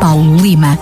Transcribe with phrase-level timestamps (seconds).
[0.00, 0.78] Paulo Lima.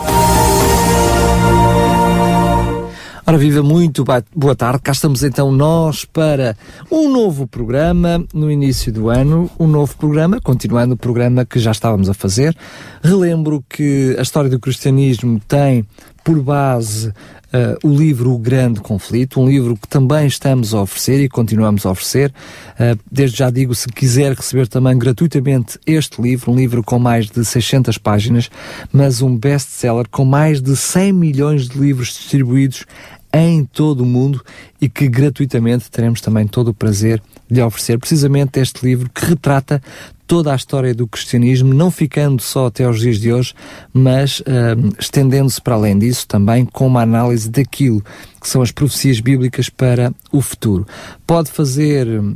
[3.27, 4.05] Ora, viva muito,
[4.35, 4.81] boa tarde.
[4.81, 6.57] Cá estamos então nós para
[6.91, 9.51] um novo programa no início do ano.
[9.59, 12.57] Um novo programa, continuando o programa que já estávamos a fazer.
[13.03, 15.85] Relembro que a história do cristianismo tem
[16.25, 17.13] por base
[17.49, 21.87] Uh, o livro O Grande Conflito, um livro que também estamos a oferecer e continuamos
[21.87, 22.31] a oferecer.
[22.75, 27.31] Uh, desde já digo, se quiser receber também gratuitamente este livro, um livro com mais
[27.31, 28.51] de 600 páginas,
[28.93, 32.85] mas um best-seller com mais de 100 milhões de livros distribuídos
[33.33, 34.45] em todo o mundo
[34.81, 39.25] e que gratuitamente teremos também todo o prazer de lhe oferecer precisamente este livro que
[39.25, 39.83] retrata
[40.29, 43.55] toda a história do cristianismo, não ficando só até aos dias de hoje,
[43.95, 44.45] mas uh,
[45.01, 48.05] estendendo-se para além disso também com uma análise daquilo
[48.41, 50.87] que são as profecias bíblicas para o futuro.
[51.27, 52.35] Pode fazer uh,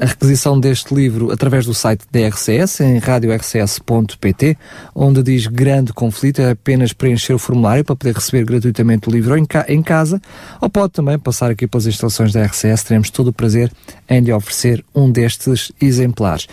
[0.00, 4.56] a requisição deste livro através do site da RCS, em radiorcs.pt,
[4.94, 9.36] onde diz Grande Conflito, é apenas preencher o formulário para poder receber gratuitamente o livro
[9.36, 10.20] em, ca em casa,
[10.60, 13.70] ou pode também passar aqui pelas instalações da RCS, teremos todo o prazer
[14.08, 16.46] em lhe oferecer um destes exemplares.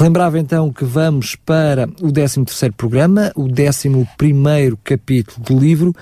[0.00, 5.94] Lembrava então que vamos para o 13 terceiro programa, o 11 primeiro capítulo do livro,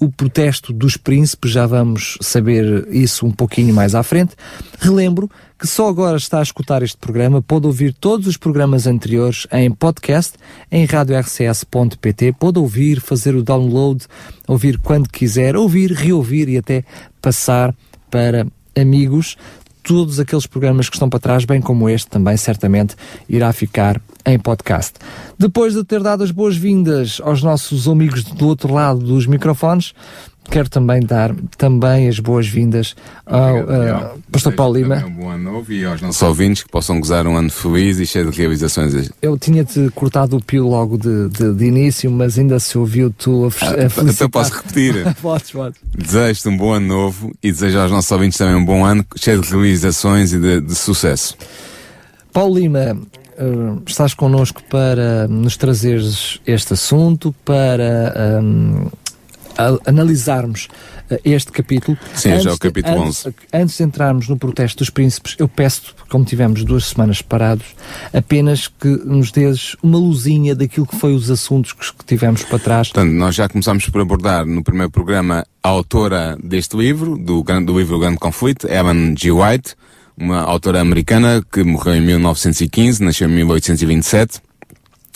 [0.00, 4.34] o protesto dos príncipes, já vamos saber isso um pouquinho mais à frente.
[4.80, 9.46] Relembro que só agora está a escutar este programa, pode ouvir todos os programas anteriores
[9.52, 10.34] em podcast
[10.70, 14.06] em radiorcs.pt, pode ouvir, fazer o download,
[14.48, 16.82] ouvir quando quiser, ouvir, reouvir e até
[17.20, 17.74] passar
[18.10, 19.36] para amigos
[19.84, 22.96] todos aqueles programas que estão para trás, bem como este também certamente
[23.28, 24.94] irá ficar em podcast.
[25.38, 29.92] Depois de ter dado as boas-vindas aos nossos amigos do outro lado dos microfones,
[30.50, 32.94] quero também dar também as boas-vindas
[33.26, 35.04] ao uh, Pastor Paulo Lima.
[35.06, 38.06] Um bom ano novo e aos nossos ouvintes que possam gozar um ano feliz e
[38.06, 39.10] cheio de realizações.
[39.20, 43.46] Eu tinha-te cortado o pio logo de, de, de, início, mas ainda se ouviu tu
[43.46, 45.14] a, a ah, Então posso repetir.
[45.20, 45.80] podes, podes.
[45.96, 49.40] Desejo-te um bom ano novo e desejo aos nossos ouvintes também um bom ano cheio
[49.40, 51.36] de realizações e de, de sucesso.
[52.32, 52.96] Paulo Lima,
[53.38, 58.88] uh, estás connosco para nos trazeres este assunto, para um,
[59.86, 60.68] analisarmos
[61.10, 61.96] uh, este capítulo.
[62.14, 63.36] Sim, antes, já é o capítulo antes, 11.
[63.52, 67.66] Antes de entrarmos no protesto dos príncipes, eu peço, como tivemos duas semanas separados,
[68.12, 72.58] apenas que nos dês uma luzinha daquilo que foi os assuntos que, que tivemos para
[72.58, 72.88] trás.
[72.88, 77.78] Portanto, nós já começámos por abordar no primeiro programa a autora deste livro, do, do
[77.78, 79.30] livro O Grande Conflito, Evan G.
[79.30, 79.74] White,
[80.16, 84.40] uma autora americana que morreu em 1915, nasceu em 1827.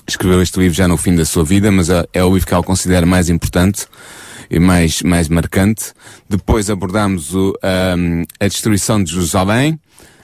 [0.08, 2.54] Escreveu este livro já no fim da sua vida, mas é, é o livro que
[2.54, 3.86] ela considera mais importante
[4.50, 5.92] e mais, mais marcante.
[6.28, 7.54] Depois abordámos o,
[7.96, 9.78] um, a destruição de Jerusalém.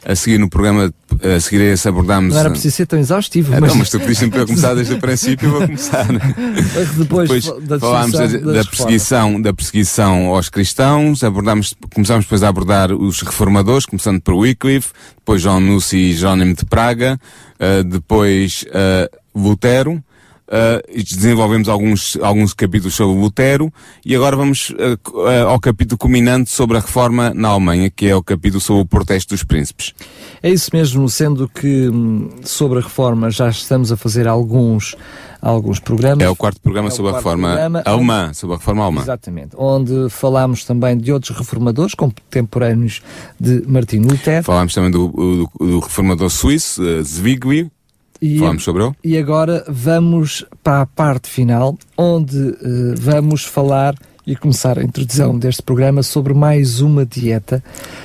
[0.06, 0.92] A seguir no programa,
[1.22, 2.34] a seguir a esse abordámos...
[2.34, 3.54] Não era preciso ser tão exaustivo.
[3.54, 3.70] Ah, mas...
[3.70, 6.06] Não, mas tu pediste-me para começar desde o princípio, eu vou começar.
[6.98, 12.48] Depois, Depois da falámos da, da perseguição, da perseguição aos cristãos, abordámos, começámos depois a
[12.48, 17.18] abordar os reformadores, começando por Wycliffe, depois João Nussi e Jónimo de Praga,
[17.58, 20.04] uh, depois uh, Lutero,
[20.46, 23.72] Uh, desenvolvemos alguns, alguns capítulos sobre Lutero
[24.04, 24.74] e agora vamos uh,
[25.10, 28.86] uh, ao capítulo culminante sobre a reforma na Alemanha, que é o capítulo sobre o
[28.86, 29.94] protesto dos príncipes.
[30.42, 34.94] É isso mesmo, sendo que hum, sobre a reforma já estamos a fazer alguns,
[35.40, 36.22] alguns programas.
[36.22, 39.00] É o quarto programa é sobre a reforma programa, alemã, onde, sobre a reforma alemã.
[39.00, 43.00] Exatamente, onde falámos também de outros reformadores contemporâneos
[43.40, 44.44] de Martin Lutero.
[44.44, 47.70] Falámos também do, do, do reformador suíço, Zwingli,
[48.20, 48.92] e, Falamos sobre ele.
[49.04, 53.94] E agora vamos para a parte final, onde uh, vamos falar
[54.26, 57.62] e começar a introdução deste programa sobre mais uma dieta.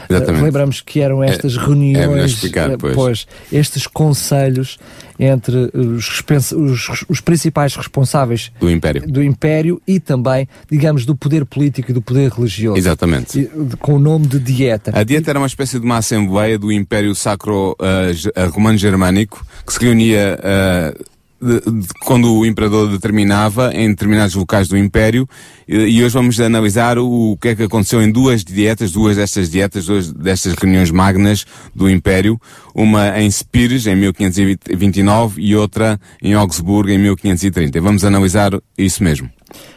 [0.10, 2.96] Uh, lembramos que eram é, estas é, reuniões, é explicar, pois.
[2.96, 3.28] pois.
[3.52, 4.78] estes conselhos
[5.20, 6.24] entre os,
[6.54, 9.06] os, os, principais responsáveis do império.
[9.06, 12.78] do império e também, digamos, do poder político e do poder religioso.
[12.78, 13.40] Exatamente.
[13.40, 14.92] E, com o nome de dieta.
[14.96, 19.74] A dieta era uma espécie de uma assembleia do Império Sacro uh, Romano Germânico que
[19.74, 25.28] se reunia uh, de, de, quando o imperador determinava em determinados locais do Império,
[25.68, 29.50] e hoje vamos analisar o, o que é que aconteceu em duas dietas, duas destas
[29.50, 32.40] dietas, duas destas reuniões magnas do Império,
[32.74, 37.80] uma em Spires, em 1529, e outra em Augsburgo, em 1530.
[37.82, 39.30] Vamos analisar isso mesmo.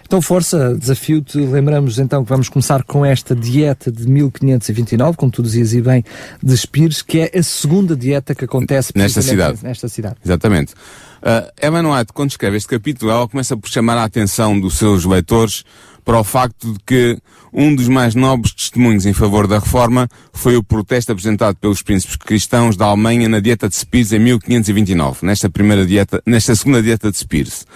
[0.04, 1.38] Então, força, desafio-te.
[1.38, 6.04] Lembramos então que vamos começar com esta dieta de 1529, como tu dizias e bem,
[6.42, 9.58] de Spires, que é a segunda dieta que acontece nesta cidade.
[9.62, 10.16] nesta cidade.
[10.24, 10.74] Exatamente.
[11.22, 15.64] Uh, Emma quando escreve este capítulo, ela começa por chamar a atenção dos seus leitores
[16.04, 17.18] para o facto de que
[17.52, 22.16] um dos mais nobres testemunhos em favor da reforma foi o protesto apresentado pelos príncipes
[22.16, 27.10] cristãos da Alemanha na dieta de Spires em 1529, nesta primeira dieta, nesta segunda dieta
[27.10, 27.66] de Spires.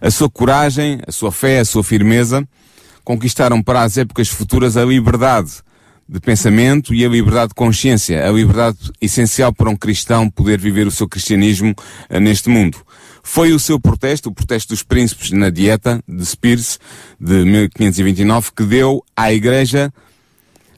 [0.00, 2.46] A sua coragem, a sua fé, a sua firmeza
[3.04, 5.50] conquistaram para as épocas futuras a liberdade
[6.08, 10.86] de pensamento e a liberdade de consciência, a liberdade essencial para um cristão poder viver
[10.86, 11.74] o seu cristianismo
[12.10, 12.78] uh, neste mundo.
[13.22, 16.80] Foi o seu protesto, o protesto dos príncipes na dieta de Spears
[17.20, 19.92] de 1529, que deu à Igreja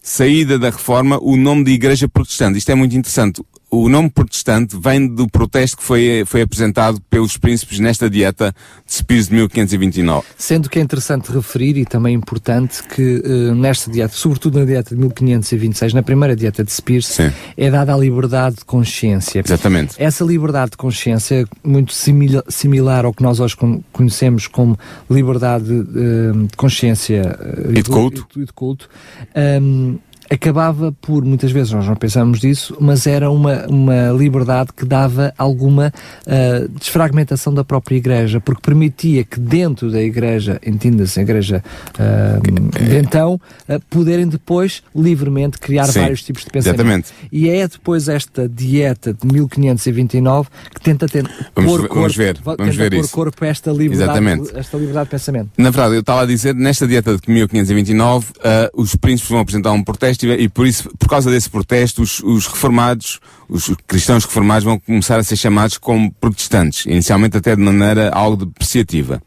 [0.03, 2.59] saída da reforma o nome de Igreja Protestante.
[2.59, 3.41] Isto é muito interessante
[3.75, 8.55] o nome protestante vem do protesto que foi, foi apresentado pelos príncipes nesta dieta
[8.87, 10.27] de Spears de 1529.
[10.37, 14.95] Sendo que é interessante referir e também importante que uh, nesta dieta, sobretudo na dieta
[14.95, 17.33] de 1526, na primeira dieta de Spears, Sim.
[17.57, 19.43] é dada a liberdade de consciência.
[19.43, 19.95] Exatamente.
[19.97, 23.57] Essa liberdade de consciência, muito simila similar ao que nós hoje
[23.91, 24.79] conhecemos como
[25.09, 28.91] liberdade uh, de consciência uh, e de culto, e de culto
[29.35, 29.99] um,
[30.33, 35.33] acabava por, muitas vezes nós não pensamos disso, mas era uma, uma liberdade que dava
[35.37, 35.93] alguma
[36.27, 41.63] uh, desfragmentação da própria igreja, porque permitia que dentro da igreja, entenda-se a igreja
[41.99, 43.35] uh, de então,
[43.69, 46.81] uh, poderem depois livremente criar Sim, vários tipos de pensamento.
[46.81, 47.09] Exatamente.
[47.31, 52.39] E é depois esta dieta de 1529 que tenta ter vamos, pôr corpo, vamos ver,
[52.43, 53.11] vamos ver isso.
[53.11, 55.51] corpo esta liberdade, esta liberdade de pensamento.
[55.59, 58.33] Na verdade, eu estava a dizer, nesta dieta de 1529,
[58.73, 62.47] os príncipes vão apresentar um protesto e por isso, por causa desse protesto, os, os,
[62.47, 68.11] reformados, os cristãos reformados vão começar a ser chamados como protestantes, inicialmente até de maneira
[68.11, 69.23] algo depreciativa.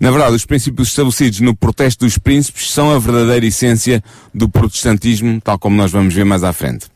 [0.00, 4.02] Na verdade, os princípios estabelecidos no protesto dos príncipes são a verdadeira essência
[4.34, 6.86] do protestantismo, tal como nós vamos ver mais à frente.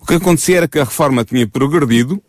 [0.00, 2.20] O que acontecia era que a reforma tinha progredido,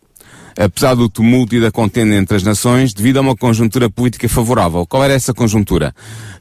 [0.58, 4.86] apesar do tumulto e da contenda entre as nações, devido a uma conjuntura política favorável.
[4.86, 5.94] Qual era essa conjuntura?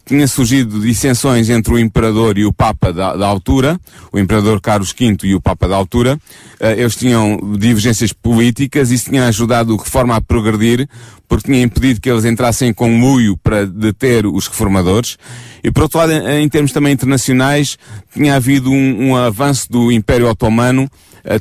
[0.05, 3.79] Tinha surgido dissensões entre o imperador e o papa da, da altura,
[4.11, 6.19] o imperador Carlos V e o papa da altura.
[6.59, 10.87] Uh, eles tinham divergências políticas e isso tinha ajudado a reforma a progredir,
[11.27, 15.17] porque tinha impedido que eles entrassem em conluio para deter os reformadores.
[15.63, 17.77] E por outro lado, em termos também internacionais,
[18.13, 20.89] tinha havido um, um avanço do Império Otomano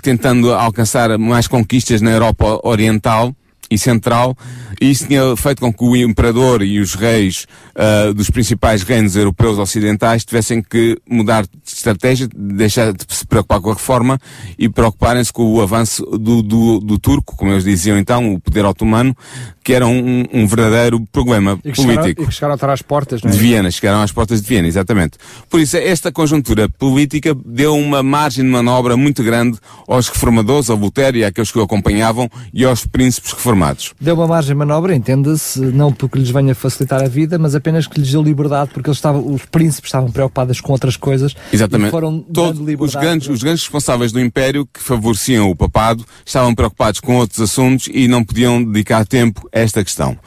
[0.01, 3.35] tentando alcançar mais conquistas na Europa Oriental
[3.73, 4.37] e Central,
[4.81, 7.47] e isso tinha feito com que o imperador e os reis
[7.77, 13.61] uh, dos principais reinos europeus ocidentais tivessem que mudar de estratégia, deixar de se preocupar
[13.61, 14.19] com a reforma
[14.59, 18.65] e preocuparem-se com o avanço do, do, do, turco, como eles diziam então, o poder
[18.65, 19.17] otomano,
[19.63, 21.83] que era um, um verdadeiro problema e político.
[21.83, 23.33] Chegaram, e que chegaram a estar às portas, não é?
[23.33, 25.17] De Viena, chegaram às portas de Viena, exatamente.
[25.49, 30.77] Por isso, esta conjuntura política deu uma margem de manobra muito grande aos reformadores, ao
[30.77, 33.62] Voltaire e àqueles que o acompanhavam e aos príncipes reformados.
[34.01, 37.87] Deu uma margem de manobra, entenda-se, não porque lhes venha facilitar a vida, mas apenas
[37.87, 41.91] que lhes deu liberdade, porque eles estavam, os príncipes estavam preocupados com outras coisas exatamente.
[41.91, 47.01] foram Todo, os grandes, os grandes responsáveis do Império que favoreciam o papado estavam preocupados
[47.01, 50.19] com outros assuntos e não podiam dedicar tempo esta questão.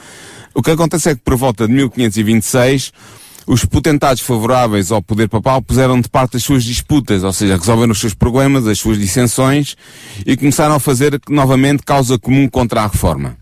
[0.53, 2.93] O que acontece é que por volta de 1526
[3.47, 7.91] os potentados favoráveis ao poder papal puseram de parte as suas disputas, ou seja, resolveram
[7.91, 9.75] os seus problemas, as suas dissensões
[10.25, 13.37] e começaram a fazer novamente causa comum contra a reforma.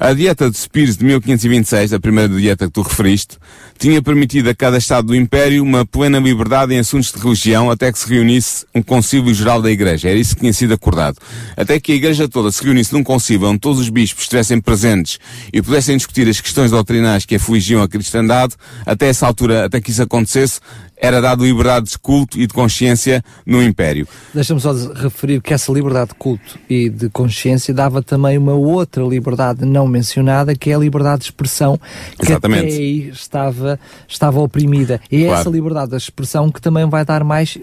[0.00, 3.38] A dieta de Spears de 1526, a primeira dieta que tu referiste,
[3.82, 7.90] tinha permitido a cada Estado do Império uma plena liberdade em assuntos de religião até
[7.90, 10.08] que se reunisse um concílio geral da Igreja.
[10.08, 11.18] Era isso que tinha sido acordado.
[11.56, 15.18] Até que a Igreja toda se reunisse num concílio onde todos os bispos estivessem presentes
[15.52, 18.54] e pudessem discutir as questões doutrinais que afligiam a cristandade,
[18.86, 20.60] até essa altura, até que isso acontecesse,
[21.02, 24.06] era dado liberdade de culto e de consciência no Império.
[24.32, 29.02] Deixa-me só referir que essa liberdade de culto e de consciência dava também uma outra
[29.02, 31.76] liberdade não mencionada, que é a liberdade de expressão,
[32.16, 32.66] que Exatamente.
[32.66, 33.71] até aí estava,
[34.08, 35.00] estava oprimida.
[35.10, 35.40] E é claro.
[35.40, 37.58] essa liberdade de expressão que também vai dar mais,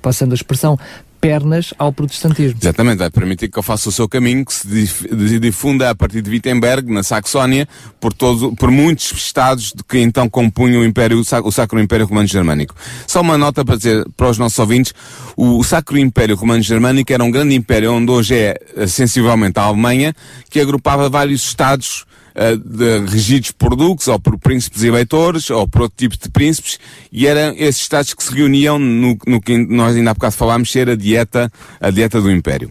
[0.00, 0.78] passando a expressão,
[1.22, 2.58] pernas ao protestantismo.
[2.60, 6.28] Exatamente, vai permitir que eu faça o seu caminho, que se difunda a partir de
[6.28, 7.68] Wittenberg, na Saxónia,
[8.00, 12.74] por, todos, por muitos estados que então compunham o, Império, o Sacro Império Romano Germânico.
[13.06, 14.92] Só uma nota para dizer para os nossos ouvintes,
[15.36, 20.12] o Sacro Império Romano Germânico era um grande império onde hoje é sensivelmente a Alemanha,
[20.50, 22.04] que agrupava vários estados
[22.34, 26.78] uh, de, regidos por duques, ou por príncipes eleitores, ou por outro tipo de príncipes,
[27.10, 30.70] e eram esses Estados que se reuniam no, no que nós ainda há bocado falámos
[30.70, 32.70] ser a dieta, a dieta do Império.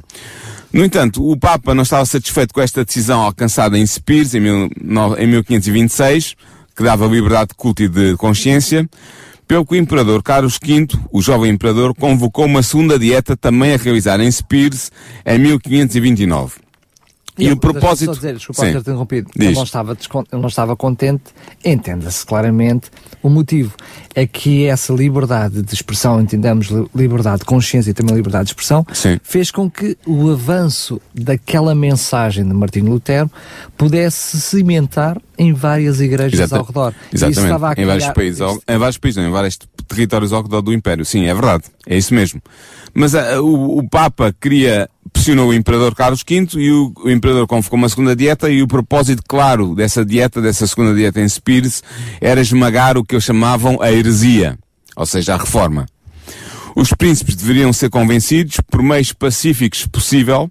[0.73, 5.27] No entanto, o Papa não estava satisfeito com esta decisão alcançada em Spires, em, em
[5.27, 6.35] 1526,
[6.75, 8.89] que dava liberdade de culto e de consciência,
[9.45, 13.77] pelo que o imperador Carlos V, o jovem imperador, convocou uma segunda dieta também a
[13.77, 14.89] realizar em Spires
[15.25, 16.53] em 1529.
[17.41, 18.13] E, e o propósito.
[18.13, 19.31] Só dizer, desculpa ter interrompido.
[19.37, 21.23] Ele não, estava ele não estava contente,
[21.65, 22.89] entenda-se claramente
[23.23, 23.73] o motivo.
[24.13, 28.85] É que essa liberdade de expressão, entendamos liberdade de consciência e também liberdade de expressão,
[28.93, 29.19] Sim.
[29.23, 33.31] fez com que o avanço daquela mensagem de Martinho Lutero
[33.77, 36.93] pudesse se cimentar em várias igrejas ao redor.
[37.11, 37.57] Exatamente.
[37.57, 37.79] Criar...
[37.79, 39.57] Em vários países, em vários países, não, em vários
[39.87, 41.03] territórios ao redor do Império.
[41.03, 41.63] Sim, é verdade.
[41.87, 42.41] É isso mesmo.
[42.93, 47.45] Mas uh, o, o Papa queria pressionou o imperador Carlos V e o, o, imperador
[47.47, 51.83] convocou uma segunda dieta e o propósito claro dessa dieta, dessa segunda dieta em Spires,
[52.19, 54.57] era esmagar o que eles chamavam a heresia,
[54.95, 55.85] ou seja, a reforma.
[56.75, 60.49] Os príncipes deveriam ser convencidos, por meios pacíficos possível,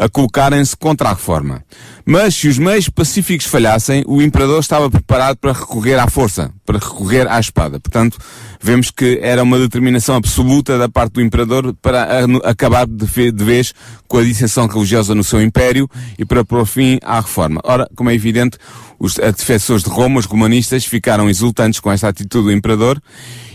[0.00, 1.62] a colocarem-se contra a reforma.
[2.06, 6.78] Mas se os meios pacíficos falhassem, o imperador estava preparado para recorrer à força, para
[6.78, 7.78] recorrer à espada.
[7.78, 8.16] Portanto,
[8.62, 13.04] vemos que era uma determinação absoluta da parte do imperador para acabar de,
[13.44, 13.74] vez
[14.08, 15.86] com a dissensão religiosa no seu império
[16.18, 17.60] e para pôr fim à reforma.
[17.62, 18.56] Ora, como é evidente,
[18.98, 23.00] os defensores de Roma, os romanistas, ficaram exultantes com esta atitude do imperador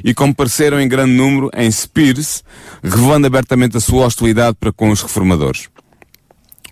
[0.04, 2.44] e compareceram em grande número em Spires,
[2.84, 5.70] revelando abertamente a sua hostilidade para com os reformadores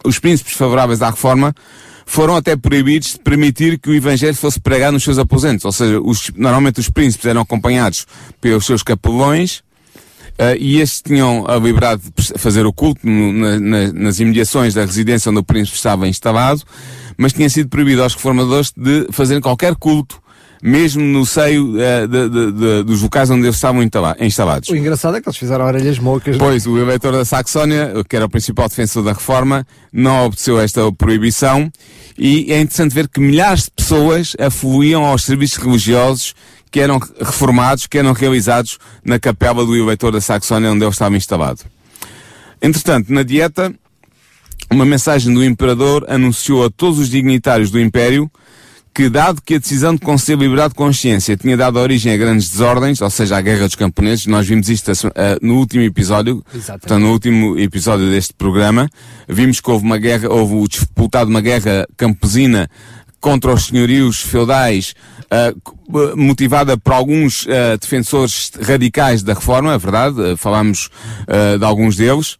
[0.03, 1.53] os príncipes favoráveis à reforma
[2.05, 5.65] foram até proibidos de permitir que o Evangelho fosse pregado nos seus aposentos.
[5.65, 8.05] Ou seja, os, normalmente os príncipes eram acompanhados
[8.41, 9.59] pelos seus capelões,
[10.39, 15.29] uh, e estes tinham a liberdade de fazer o culto na, nas imediações da residência
[15.29, 16.61] onde o príncipe estava instalado,
[17.17, 20.22] mas tinha sido proibido aos reformadores de fazerem qualquer culto
[20.65, 23.83] mesmo no seio uh, de, de, de, dos locais onde eles estavam
[24.21, 24.69] instalados.
[24.69, 26.37] O engraçado é que eles fizeram orelhas mocas.
[26.37, 26.39] É?
[26.39, 30.89] Pois, o eleitor da Saxónia, que era o principal defensor da reforma, não obteceu esta
[30.93, 31.69] proibição
[32.17, 36.33] e é interessante ver que milhares de pessoas afluíam aos serviços religiosos
[36.71, 41.17] que eram reformados, que eram realizados na capela do eleitor da Saxónia onde ele estava
[41.17, 41.59] instalado.
[42.61, 43.73] Entretanto, na dieta,
[44.71, 48.31] uma mensagem do imperador anunciou a todos os dignitários do império
[48.93, 52.49] que, dado que a decisão de conceder liberdade de consciência tinha dado origem a grandes
[52.49, 56.81] desordens, ou seja, à guerra dos camponeses, nós vimos isto uh, no último episódio, Exatamente.
[56.81, 58.89] portanto, no último episódio deste programa,
[59.27, 62.69] vimos que houve uma guerra, houve o disputado uma guerra campesina
[63.19, 64.93] contra os senhorios feudais,
[65.31, 70.89] uh, motivada por alguns uh, defensores radicais da reforma, é verdade, falámos
[71.59, 72.37] de alguns deles,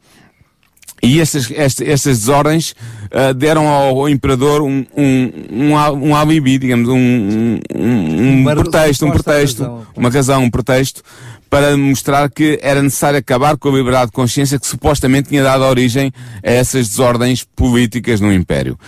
[1.04, 2.74] e estas, estas, estas desordens
[3.12, 5.74] uh, deram ao, imperador um, um, um,
[6.10, 9.88] um alibi, digamos, um, um, um pretexto, um pretexto, razão.
[9.98, 11.04] uma razão, um pretexto,
[11.50, 15.66] para mostrar que era necessário acabar com a liberdade de consciência que supostamente tinha dado
[15.66, 18.80] origem a essas desordens políticas no Império.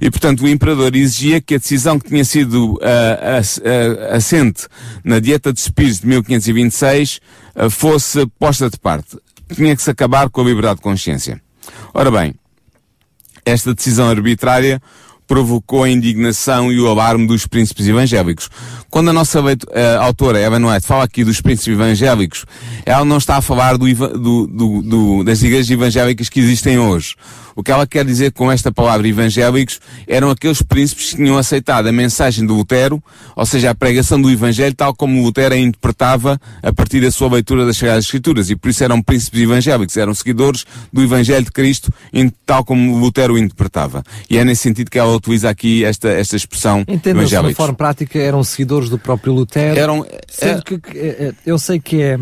[0.00, 4.68] E, portanto, o Imperador exigia que a decisão que tinha sido uh, uh, assente
[5.04, 7.20] na Dieta de Spires de 1526
[7.56, 9.18] uh, fosse posta de parte.
[9.52, 11.43] Tinha que se acabar com a liberdade de consciência.
[11.96, 12.34] Ora bem,
[13.44, 14.82] esta decisão arbitrária
[15.26, 18.48] provocou a indignação e o alarme dos príncipes evangélicos.
[18.90, 19.54] Quando a nossa uh,
[20.00, 22.44] autora Eva White fala aqui dos príncipes evangélicos,
[22.86, 23.86] ela não está a falar do,
[24.18, 27.16] do, do, das igrejas evangélicas que existem hoje.
[27.56, 31.86] O que ela quer dizer com esta palavra evangélicos eram aqueles príncipes que tinham aceitado
[31.86, 33.02] a mensagem de Lutero,
[33.36, 37.30] ou seja, a pregação do Evangelho tal como Lutero a interpretava a partir da sua
[37.30, 38.50] leitura das Sagradas Escrituras.
[38.50, 41.92] E por isso eram príncipes evangélicos, eram seguidores do Evangelho de Cristo,
[42.44, 44.02] tal como Lutero o interpretava.
[44.28, 48.18] E é nesse sentido que ela utiliza aqui esta, esta expressão Entenda-se de forma prática,
[48.18, 49.78] eram seguidores do próprio Lutero.
[49.78, 50.62] Eram, sendo é...
[50.62, 52.18] que, é, eu sei que é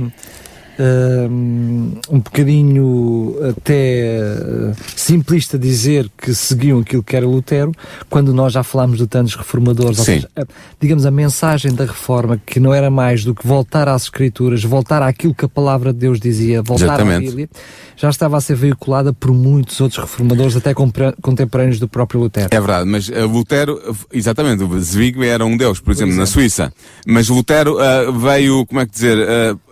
[2.11, 7.73] um bocadinho até uh, simplista dizer que seguiam aquilo que era Lutero,
[8.09, 10.45] quando nós já falámos de tantos reformadores, ou seja, a,
[10.81, 15.03] digamos a mensagem da reforma que não era mais do que voltar às escrituras, voltar
[15.03, 17.17] àquilo que a palavra de Deus dizia, voltar Exatamente.
[17.17, 17.49] à Bíblia,
[17.97, 22.49] já estava a ser veiculada por muitos outros reformadores, até contemporâneos do próprio Lutero.
[22.51, 23.81] É verdade, mas uh, Lutero,
[24.13, 26.21] exatamente, o Zwingli era um deus, por exemplo, por exemplo.
[26.21, 26.73] na Suíça,
[27.07, 29.19] mas Lutero uh, veio, como é que dizer,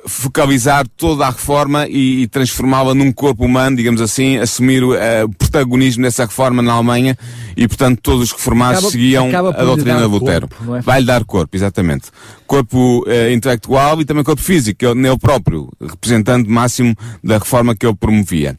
[0.07, 5.29] focalizar toda a reforma e, e transformá-la num corpo humano, digamos assim, assumir uh, o
[5.29, 7.17] protagonismo dessa reforma na Alemanha
[7.57, 10.49] e, portanto, todos os reformados acaba, seguiam acaba a doutrina de Lutero.
[10.79, 10.81] É?
[10.81, 12.07] Vai-lhe dar corpo, exatamente.
[12.47, 17.97] Corpo uh, intelectual e também corpo físico, nele próprio, representante máximo da reforma que ele
[17.97, 18.59] promovia.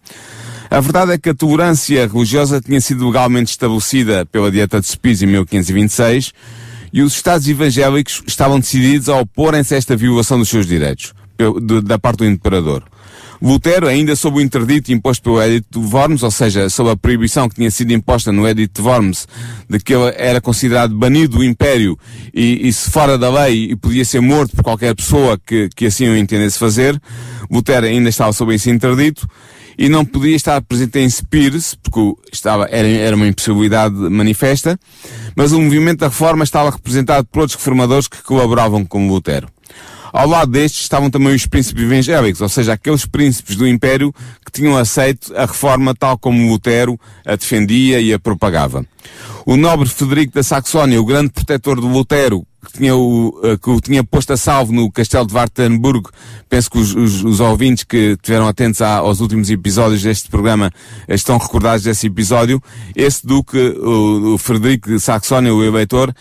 [0.69, 5.21] A verdade é que a tolerância religiosa tinha sido legalmente estabelecida pela Dieta de Spies
[5.21, 6.31] em 1526
[6.93, 11.13] e os Estados evangélicos estavam decididos a oporem-se a esta violação dos seus direitos,
[11.84, 12.84] da parte do imperador.
[13.42, 17.50] Lutero, ainda sob o interdito imposto pelo Edito de Worms, ou seja, sob a proibição
[17.50, 19.28] que tinha sido imposta no Edito de Worms,
[19.68, 21.98] de que ele era considerado banido do Império
[22.32, 25.88] e, e se fora da lei e podia ser morto por qualquer pessoa que, que
[25.88, 27.02] assim o entendesse fazer,
[27.50, 29.28] Lutero ainda estava sob esse interdito
[29.76, 34.80] e não podia estar presente em Spires, porque estava, era, era uma impossibilidade manifesta,
[35.36, 39.48] mas o movimento da reforma estava representado por outros reformadores que colaboravam com Lutero.
[40.12, 44.13] Ao lado destes estavam também os príncipes evangélicos, ou seja, aqueles príncipes do Império
[44.46, 48.86] que tinham aceito a reforma tal como Lutero a defendia e a propagava.
[49.46, 53.70] O nobre Federico da Saxónia, o grande protetor de Lutero, que tinha, o, eh, que
[53.70, 56.08] o tinha posto a salvo no castelo de Wartenburg.
[56.48, 60.72] Penso que os, os, os ouvintes que estiveram atentos à, aos últimos episódios deste programa
[61.08, 62.62] estão recordados desse episódio.
[62.96, 66.13] Esse duque, o, o Frederico de Saxónia, o eleitor,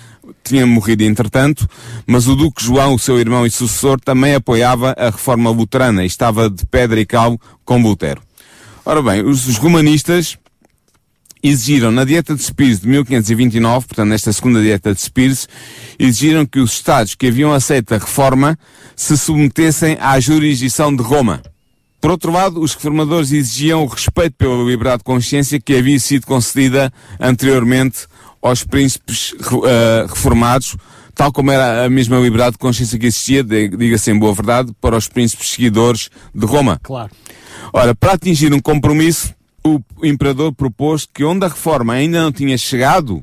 [0.43, 1.69] tinha morrido entretanto,
[2.07, 6.07] mas o Duque João, o seu irmão e sucessor, também apoiava a reforma luterana e
[6.07, 8.23] estava de pedra e cal com Lutero.
[8.85, 10.39] Ora bem, os, os romanistas
[11.43, 15.49] exigiram na Dieta de Spires de 1529, portanto nesta segunda Dieta de Spires,
[15.99, 18.59] exigiram que os Estados que haviam aceito a reforma
[18.95, 21.43] se submetessem à jurisdição de Roma.
[22.01, 26.27] Por outro lado, os reformadores exigiam o respeito pela liberdade de consciência que havia sido
[26.27, 28.07] concedida anteriormente
[28.43, 30.77] aos príncipes uh, reformados,
[31.15, 34.97] tal como era a mesma liberdade de consciência que existia, diga-se em boa verdade, para
[34.97, 36.81] os príncipes seguidores de Roma.
[36.83, 37.11] Claro.
[37.73, 42.57] Ora, para atingir um compromisso, o imperador propôs que onde a reforma ainda não tinha
[42.57, 43.23] chegado,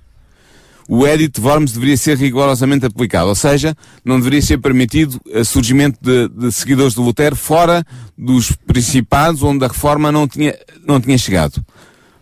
[0.87, 5.43] o Edito de Worms deveria ser rigorosamente aplicado, ou seja, não deveria ser permitido o
[5.43, 7.85] surgimento de, de, seguidores de Lutero fora
[8.17, 11.65] dos principados onde a reforma não tinha, não tinha chegado.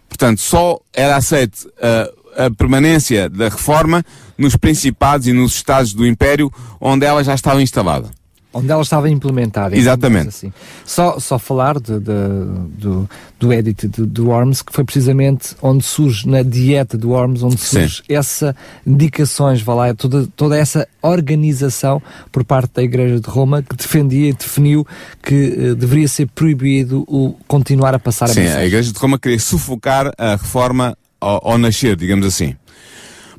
[0.10, 4.04] Portanto, só era aceito a, a permanência da reforma
[4.38, 8.10] nos principados e nos estados do Império onde ela já estava instalada
[8.56, 9.76] onde ela estava implementada.
[9.76, 10.30] Exatamente.
[10.30, 10.54] Assim.
[10.86, 12.14] Só, só falar de, de,
[12.78, 17.44] do, do edit de, de Worms, que foi precisamente onde surge, na dieta de Worms,
[17.44, 18.04] onde surge Sim.
[18.08, 18.56] essa
[18.88, 22.02] indicações, vá lá, toda, toda essa organização
[22.32, 24.88] por parte da Igreja de Roma que defendia e definiu
[25.22, 28.64] que uh, deveria ser proibido o continuar a passar Sim, a mensagem.
[28.64, 32.56] a Igreja de Roma queria sufocar a reforma ao, ao nascer, digamos assim.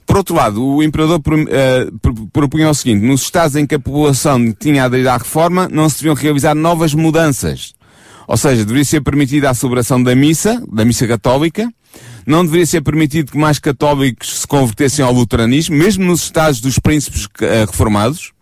[0.04, 4.52] Por outro lado, o imperador uh, propunha o seguinte, nos estados em que a população
[4.52, 7.74] tinha aderido à reforma, não se deviam realizar novas mudanças.
[8.28, 11.68] Ou seja, deveria ser permitida a celebração da missa, da missa católica,
[12.24, 16.78] não deveria ser permitido que mais católicos se convertessem ao luteranismo, mesmo nos estados dos
[16.78, 18.32] príncipes uh, reformados.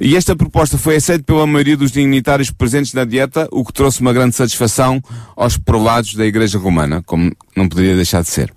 [0.00, 4.00] E esta proposta foi aceita pela maioria dos dignitários presentes na dieta, o que trouxe
[4.00, 5.02] uma grande satisfação
[5.36, 8.52] aos prolados da Igreja Romana, como não poderia deixar de ser.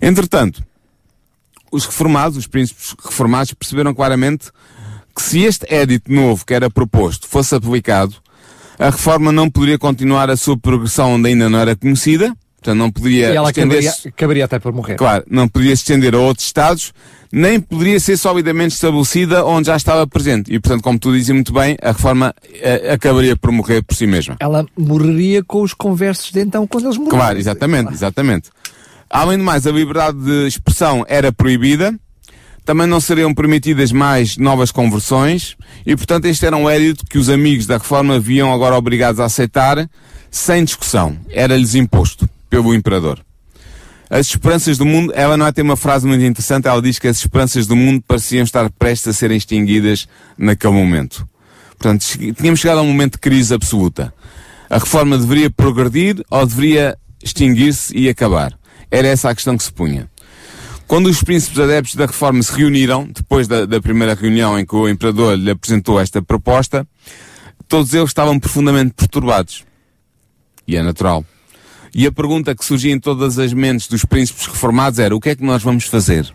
[0.00, 0.62] Entretanto,
[1.70, 4.50] os reformados, os príncipes reformados, perceberam claramente
[5.14, 8.14] que se este édito novo que era proposto fosse aplicado,
[8.78, 12.90] a reforma não poderia continuar a sua progressão onde ainda não era conhecida, portanto não
[12.90, 14.94] poderia e ela caberia, caberia até por morrer.
[14.94, 16.92] Claro, não poderia se estender a outros estados,
[17.32, 20.54] nem poderia ser solidamente estabelecida onde já estava presente.
[20.54, 24.06] E, portanto, como tu dizes muito bem, a reforma eh, acabaria por morrer por si
[24.06, 24.36] mesma.
[24.38, 27.18] Ela morreria com os conversos de então, quando eles morreram.
[27.18, 28.50] Claro, exatamente, exatamente.
[29.10, 31.94] Além de mais, a liberdade de expressão era proibida,
[32.64, 37.28] também não seriam permitidas mais novas conversões, e portanto este era um édito que os
[37.28, 39.88] amigos da reforma viam agora obrigados a aceitar,
[40.30, 41.16] sem discussão.
[41.28, 43.18] Era-lhes imposto pelo imperador.
[44.10, 47.08] As esperanças do mundo, ela não é ter uma frase muito interessante, ela diz que
[47.08, 51.26] as esperanças do mundo pareciam estar prestes a serem extinguidas naquele momento.
[51.78, 52.04] Portanto,
[52.36, 54.12] tínhamos chegado a um momento de crise absoluta.
[54.68, 58.52] A reforma deveria progredir ou deveria extinguir-se e acabar?
[58.90, 60.10] Era essa a questão que se punha.
[60.86, 64.76] Quando os príncipes adeptos da reforma se reuniram, depois da, da primeira reunião em que
[64.76, 66.86] o imperador lhe apresentou esta proposta,
[67.66, 69.64] todos eles estavam profundamente perturbados.
[70.68, 71.24] E é natural.
[71.94, 75.30] E a pergunta que surgia em todas as mentes dos príncipes reformados era: o que
[75.30, 76.32] é que nós vamos fazer?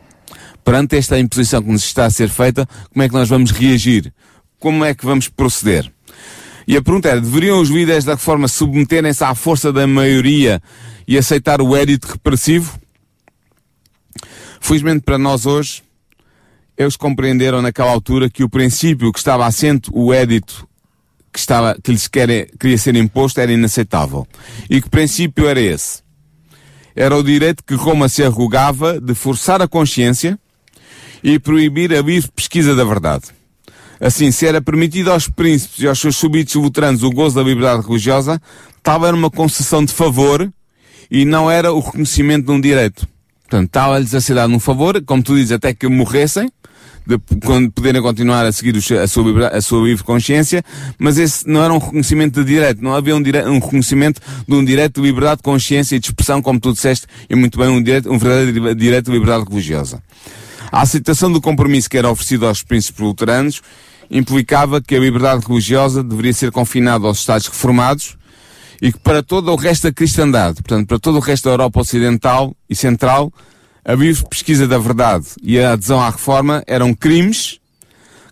[0.63, 4.13] Perante esta imposição que nos está a ser feita, como é que nós vamos reagir?
[4.59, 5.91] Como é que vamos proceder?
[6.67, 10.61] E a pergunta era: deveriam os líderes da reforma submeterem-se à força da maioria
[11.07, 12.79] e aceitar o édito repressivo?
[14.59, 15.81] Felizmente para nós hoje,
[16.77, 20.67] eles compreenderam naquela altura que o princípio que estava assente o édito
[21.37, 24.27] que, estava, que lhes queria, queria ser imposto era inaceitável.
[24.67, 26.01] E que princípio era esse?
[26.95, 30.39] Era o direito que Roma se arrogava de forçar a consciência
[31.23, 32.03] e proibir a
[32.35, 33.25] pesquisa da verdade.
[34.01, 37.85] Assim, se era permitido aos príncipes e aos seus súbitos luteranos o gozo da liberdade
[37.85, 38.41] religiosa,
[38.81, 40.51] tal era uma concessão de favor
[41.09, 43.07] e não era o reconhecimento de um direito.
[43.43, 46.51] Portanto, estava-lhes a ser dado um favor, como tu dizes, até que morressem,
[47.07, 50.61] de quando poderem continuar a seguir a sua, a sua livre consciência,
[50.99, 54.53] mas esse não era um reconhecimento de direito, não havia um, direito, um reconhecimento de
[54.53, 57.69] um direito de liberdade de consciência e de expressão, como tu disseste, e muito bem,
[57.69, 60.03] um, direito, um verdadeiro direito de liberdade religiosa.
[60.69, 63.61] A aceitação do compromisso que era oferecido aos príncipes luteranos
[64.11, 68.17] implicava que a liberdade religiosa deveria ser confinada aos Estados reformados
[68.81, 71.79] e que para todo o resto da cristandade, portanto, para todo o resto da Europa
[71.79, 73.31] Ocidental e Central,
[73.87, 73.95] a
[74.29, 77.57] pesquisa da verdade e a adesão à reforma eram crimes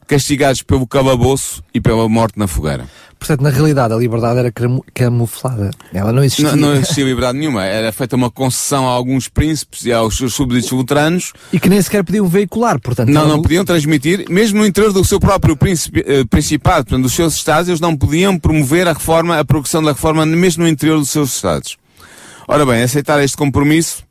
[0.05, 2.85] castigados pelo calabouço e pela morte na fogueira.
[3.17, 4.53] Portanto, na realidade, a liberdade era
[4.93, 5.71] camuflada.
[5.93, 6.51] Ela não existia.
[6.51, 7.63] Não, não existia liberdade nenhuma.
[7.63, 11.31] Era feita uma concessão a alguns príncipes e aos seus súbditos luteranos.
[11.53, 13.09] E que nem sequer podiam veicular, portanto.
[13.09, 17.13] Não, não podiam transmitir, mesmo no interior do seu próprio príncipe, eh, principado, portanto, dos
[17.13, 20.99] seus estados, eles não podiam promover a reforma, a progressão da reforma, mesmo no interior
[20.99, 21.77] dos seus estados.
[22.47, 24.04] Ora bem, aceitar este compromisso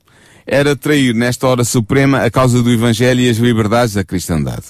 [0.46, 4.66] era trair, nesta hora suprema, a causa do Evangelho e as liberdades da cristandade.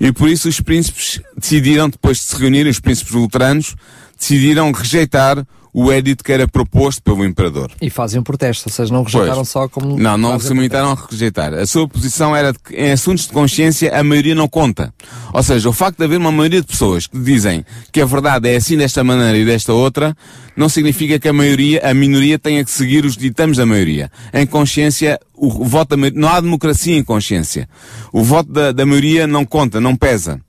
[0.00, 3.74] E por isso os príncipes decidiram, depois de se reunirem, os príncipes luteranos,
[4.18, 7.70] decidiram rejeitar o edito que era proposto pelo imperador.
[7.80, 9.48] E fazem um protesto, ou seja, não rejeitaram pois.
[9.48, 9.98] só como.
[9.98, 11.54] Não, não se limitaram a rejeitar.
[11.54, 14.92] A sua posição era de que em assuntos de consciência a maioria não conta.
[15.32, 18.48] Ou seja, o facto de haver uma maioria de pessoas que dizem que a verdade
[18.48, 20.16] é assim desta maneira e desta outra,
[20.56, 24.10] não significa que a maioria, a minoria tenha que seguir os ditames da maioria.
[24.32, 27.68] Em consciência, o voto da maioria, não há democracia em consciência.
[28.12, 30.40] O voto da, da maioria não conta, não pesa.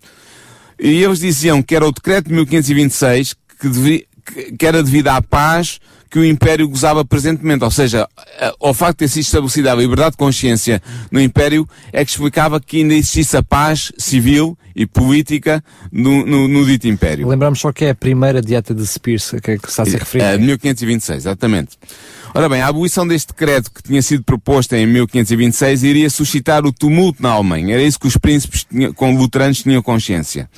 [0.79, 4.03] E eles diziam que era o decreto de 1526 que devia,
[4.57, 7.63] que era devido à paz que o Império gozava presentemente.
[7.63, 8.07] Ou seja,
[8.59, 12.59] o facto de ter sido estabelecida a liberdade de consciência no Império é que explicava
[12.59, 17.27] que ainda existisse a paz civil e política no, no, no dito Império.
[17.27, 20.31] Lembramos só que é a primeira dieta de Spears que, que está a ser referida.
[20.31, 21.77] É, de 1526, exatamente.
[22.33, 26.71] Ora bem, a abolição deste decreto que tinha sido proposta em 1526 iria suscitar o
[26.71, 27.73] tumulto na Alemanha.
[27.73, 28.65] Era isso que os príncipes
[28.95, 30.49] com luteranos tinham consciência.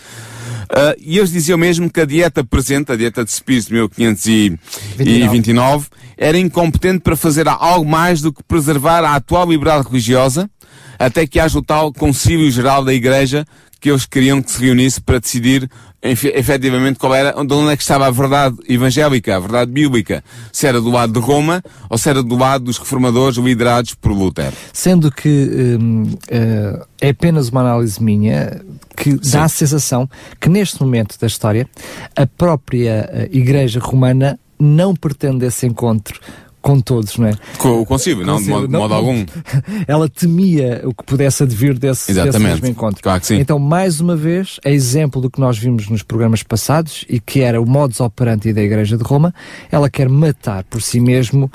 [0.71, 5.88] Uh, e eles diziam mesmo que a dieta presente, a dieta de Spears de 1529,
[6.17, 10.49] era incompetente para fazer algo mais do que preservar a atual liberdade religiosa,
[10.97, 13.45] até que haja o tal concílio geral da Igreja
[13.82, 15.67] que eles queriam que se reunisse para decidir
[16.04, 20.24] efetivamente qual era, de onde é que estava a verdade evangélica, a verdade bíblica.
[20.52, 24.12] Se era do lado de Roma ou se era do lado dos reformadores liderados por
[24.12, 24.56] Lutero.
[24.72, 28.62] Sendo que hum, uh, é apenas uma análise minha
[28.96, 29.20] que Sim.
[29.32, 31.67] dá a sensação que neste momento da história
[32.15, 36.20] a própria uh, Igreja Romana não pretende esse encontro
[36.62, 37.34] com todos, não é?
[37.58, 39.26] Com o concílio, não, de modo, não, modo algum.
[39.88, 43.02] Ela temia o que pudesse advir desse, desse mesmo encontro.
[43.02, 43.39] Claro que sim.
[43.39, 47.41] Então, mais uma vez, é exemplo do que nós vimos nos programas passados e que
[47.41, 49.34] era o modus operandi da Igreja de Roma.
[49.71, 51.52] Ela quer matar por si mesmo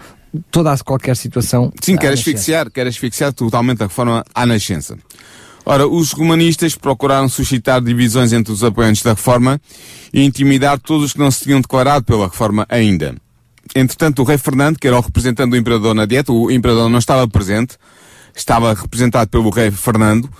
[0.50, 1.72] toda a qualquer situação.
[1.80, 4.96] Sim, quer asfixiar, quer asfixiar totalmente a reforma à nascença.
[5.64, 9.60] Ora, os romanistas procuraram suscitar divisões entre os apoiantes da reforma
[10.12, 13.16] e intimidar todos os que não se tinham declarado pela reforma ainda.
[13.74, 16.98] Entretanto, o rei Fernando, que era o representante do imperador na dieta, o imperador não
[16.98, 17.76] estava presente,
[18.34, 20.30] estava representado pelo rei Fernando.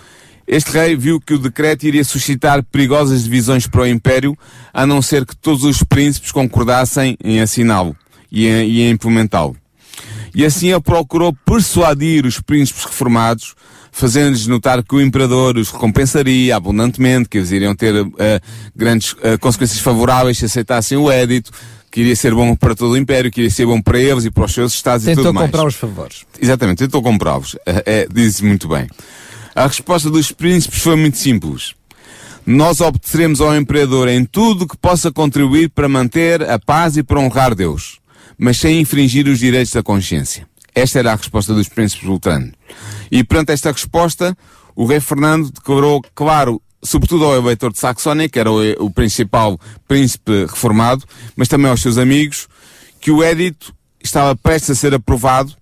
[0.47, 4.39] Este rei viu que o decreto iria suscitar perigosas divisões para o império,
[4.73, 7.97] a não ser que todos os príncipes concordassem em assiná-lo
[8.31, 9.57] e em, em implementá-lo.
[10.33, 13.55] E assim ele procurou persuadir os príncipes reformados,
[13.91, 18.13] fazendo-lhes notar que o imperador os recompensaria abundantemente, que eles iriam ter uh,
[18.75, 21.51] grandes uh, consequências favoráveis se aceitassem o édito,
[21.97, 24.31] que iria ser bom para todo o Império, que iria ser bom para eles e
[24.31, 25.47] para os seus Estados tentou e tudo mais.
[25.47, 26.27] Tentou comprar os favores.
[26.39, 27.57] Exatamente, tentou comprá-los.
[27.65, 28.87] É, é, diz muito bem.
[29.55, 31.75] A resposta dos príncipes foi muito simples.
[32.45, 37.19] Nós obedeceremos ao Imperador em tudo que possa contribuir para manter a paz e para
[37.19, 37.99] honrar Deus,
[38.37, 40.47] mas sem infringir os direitos da consciência.
[40.75, 42.53] Esta era a resposta dos príncipes luteranos.
[43.11, 44.37] E perante esta resposta,
[44.75, 49.59] o rei Fernando declarou claro sobretudo ao eleitor de Saxónia, que era o, o principal
[49.87, 51.05] príncipe reformado,
[51.37, 52.49] mas também aos seus amigos,
[53.01, 55.53] que o édito estava prestes a ser aprovado,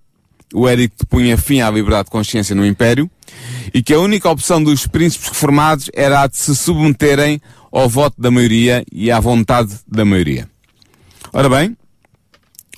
[0.52, 3.10] o édito punha fim à liberdade de consciência no Império,
[3.72, 7.40] e que a única opção dos príncipes reformados era a de se submeterem
[7.72, 10.48] ao voto da maioria e à vontade da maioria.
[11.32, 11.76] Ora bem,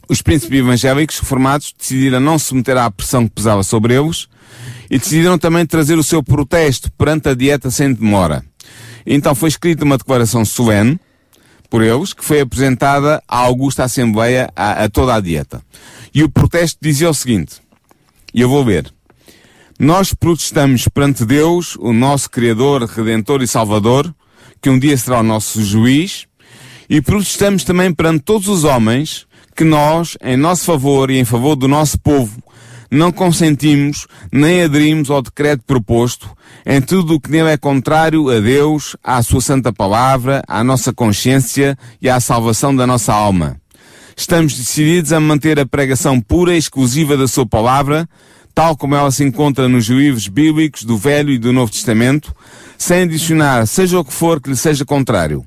[0.08, 4.28] os príncipes evangélicos reformados decidiram não se submeter à pressão que pesava sobre eles,
[4.90, 8.44] e decidiram também trazer o seu protesto perante a dieta sem demora.
[9.06, 10.98] Então foi escrita uma declaração solene
[11.70, 15.62] por eles, que foi apresentada à Augusta Assembleia a, a toda a dieta.
[16.14, 17.56] E o protesto dizia o seguinte,
[18.32, 18.92] e eu vou ler.
[19.78, 24.12] Nós protestamos perante Deus, o nosso Criador, Redentor e Salvador,
[24.62, 26.26] que um dia será o nosso juiz,
[26.88, 31.56] e protestamos também perante todos os homens que nós, em nosso favor e em favor
[31.56, 32.42] do nosso povo,
[32.96, 36.28] não consentimos nem aderimos ao decreto proposto
[36.64, 40.92] em tudo o que nele é contrário a Deus, à sua santa palavra, à nossa
[40.92, 43.60] consciência e à salvação da nossa alma.
[44.16, 48.08] Estamos decididos a manter a pregação pura e exclusiva da sua palavra,
[48.54, 52.34] tal como ela se encontra nos livros bíblicos do Velho e do Novo Testamento,
[52.78, 55.44] sem adicionar seja o que for que lhe seja contrário.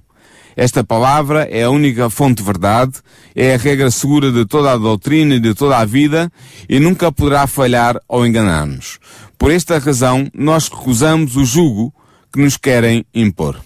[0.60, 2.92] Esta palavra é a única fonte de verdade,
[3.34, 6.30] é a regra segura de toda a doutrina e de toda a vida
[6.68, 9.00] e nunca poderá falhar ou enganar-nos.
[9.38, 11.94] Por esta razão, nós recusamos o jugo
[12.30, 13.58] que nos querem impor.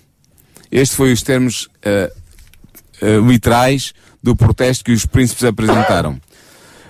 [0.72, 2.14] Este foi os termos uh,
[3.02, 6.22] uh, literais do protesto que os príncipes apresentaram.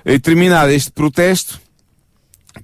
[0.04, 1.62] E terminado este protesto,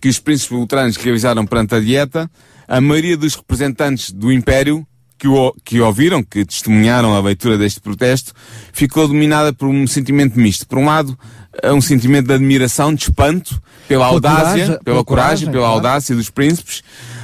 [0.02, 2.30] que os príncipes luteranos realizaram perante a dieta,
[2.68, 4.86] a maioria dos representantes do Império
[5.20, 8.34] que, o, que ouviram, que testemunharam a leitura deste protesto,
[8.72, 10.66] ficou dominada por um sentimento misto.
[10.66, 11.20] Por um lado,
[11.62, 15.76] é um sentimento de admiração, de espanto, pela, audácia, coragem, pela, coragem, pela claro.
[15.76, 16.82] audácia dos príncipes,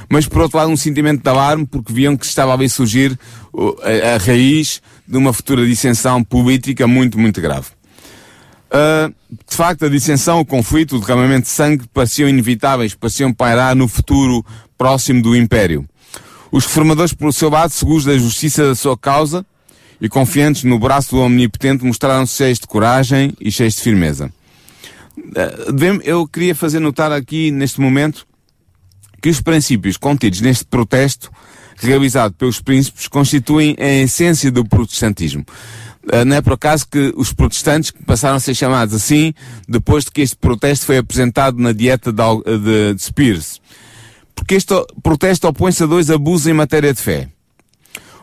[0.08, 3.18] mas por outro lado um sentimento de alarme, porque viam que estava a surgir
[3.82, 7.68] a, a raiz de uma futura dissensão política muito, muito grave.
[8.66, 9.14] Uh,
[9.48, 13.86] de facto, a dissensão, o conflito, o derramamento de sangue pareciam inevitáveis, pareciam pairar no
[13.88, 14.44] futuro
[14.76, 15.88] próximo do Império.
[16.50, 19.44] Os reformadores, por seu lado, seguros da justiça da sua causa
[20.00, 24.30] e confiantes no braço do Omnipotente, mostraram-se cheios de coragem e cheios de firmeza.
[25.34, 28.26] Eh, eu queria fazer notar aqui, neste momento,
[29.20, 31.30] que os princípios contidos neste protesto
[31.78, 35.44] realizado pelos príncipes constituem a essência do protestantismo.
[36.12, 39.34] Eh, não é por acaso que os protestantes passaram a ser chamados assim
[39.68, 43.60] depois de que este protesto foi apresentado na dieta de, Spears
[44.36, 44.72] porque este
[45.02, 47.28] protesto opõe-se a dois abusos em matéria de fé.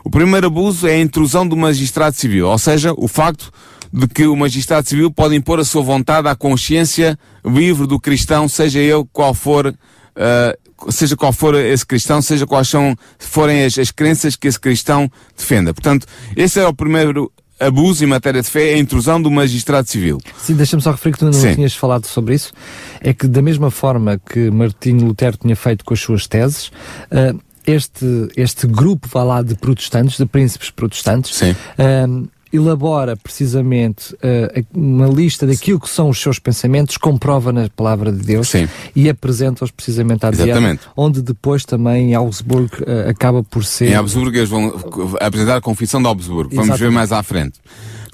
[0.02, 3.52] O primeiro abuso é a intrusão do magistrado civil, ou seja, o facto
[3.92, 8.48] de que o magistrado civil pode impor a sua vontade à consciência livre do cristão,
[8.48, 13.78] seja ele qual for, uh, seja qual for esse cristão, seja quais são, forem as,
[13.78, 15.72] as crenças que esse cristão defenda.
[15.74, 17.30] Portanto, esse é o primeiro
[17.66, 20.18] abuso em matéria de fé é a intrusão do magistrado civil.
[20.38, 21.54] Sim, deixa-me só referir que tu não Sim.
[21.54, 22.52] tinhas falado sobre isso.
[23.00, 26.68] É que da mesma forma que Martinho Lutero tinha feito com as suas teses,
[27.10, 34.66] uh, este, este grupo, vá lá, de protestantes, de príncipes protestantes, uh, elabora precisamente uh,
[34.74, 38.68] uma lista daquilo que são os seus pensamentos, comprova na palavra de Deus Sim.
[38.94, 40.80] e apresenta-os precisamente à Exatamente.
[40.80, 43.88] Dieta, onde depois também em Augsburgo uh, acaba por ser...
[43.88, 44.72] Em Augsburgo eles vão
[45.20, 46.66] apresentar a confissão de Augsburgo, Exatamente.
[46.66, 47.58] vamos ver mais à frente.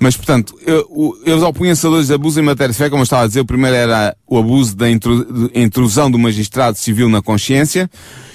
[0.03, 0.55] Mas, portanto,
[1.26, 3.44] eles opunham-se a dois abusos em matéria de fé, como eu estava a dizer, o
[3.44, 7.90] primeiro era o abuso da intrusão do magistrado civil na consciência,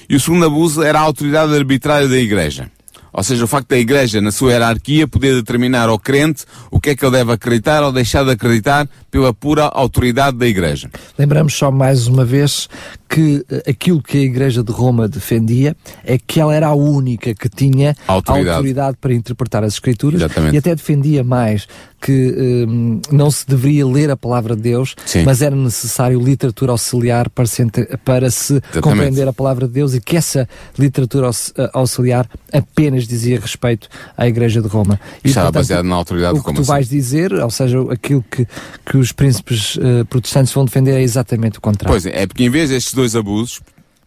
[0.07, 2.69] e o segundo abuso era a autoridade arbitrária da Igreja.
[3.17, 6.89] Ou seja, o facto da Igreja, na sua hierarquia, poder determinar ao crente o que
[6.89, 10.89] é que ele deve acreditar ou deixar de acreditar pela pura autoridade da Igreja.
[11.17, 12.67] Lembramos só mais uma vez
[13.15, 15.73] que eh, aquilo que a Igreja de Roma defendia
[16.03, 20.53] é que ela era a única que tinha autoridade, autoridade para interpretar as Escrituras Exatamente.
[20.53, 21.65] e até defendia mais
[22.01, 25.23] que um, não se deveria ler a palavra de Deus, Sim.
[25.23, 27.65] mas era necessário literatura auxiliar para se,
[28.03, 30.47] para se compreender a palavra de Deus e que essa
[30.77, 34.99] literatura eh, auxiliar apenas dizia respeito à Igreja de Roma.
[35.23, 36.67] E, Estava portanto, baseado na autoridade o que tu assim?
[36.69, 38.47] vais dizer, ou seja, aquilo que,
[38.85, 41.91] que os príncipes uh, protestantes vão defender é exatamente o contrário.
[41.91, 43.61] Pois é, é porque em vez destes dois abusos,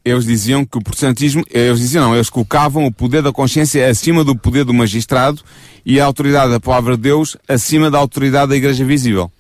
[0.05, 4.25] eles diziam que o protestantismo, eles diziam não, eles colocavam o poder da consciência acima
[4.25, 5.43] do poder do magistrado
[5.85, 9.31] e a autoridade da palavra de Deus acima da autoridade da igreja visível.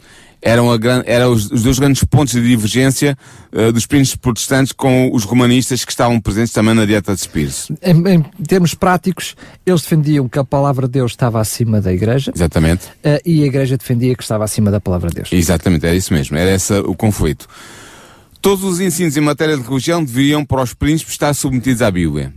[0.40, 3.18] Eram, a, eram os, os dois grandes pontos de divergência
[3.52, 7.72] uh, dos príncipes protestantes com os romanistas que estavam presentes também na dieta de Spears.
[7.82, 9.34] Em, em, termos práticos,
[9.66, 12.30] eles defendiam que a palavra de Deus estava acima da igreja.
[12.32, 12.86] Exatamente.
[13.04, 15.32] Uh, e a igreja defendia que estava acima da palavra de Deus.
[15.32, 16.36] Exatamente, era isso mesmo.
[16.36, 17.48] Era esse o conflito.
[18.40, 22.32] Todos os ensinos em matéria de religião deveriam, para os príncipes, estar submetidos à Bíblia.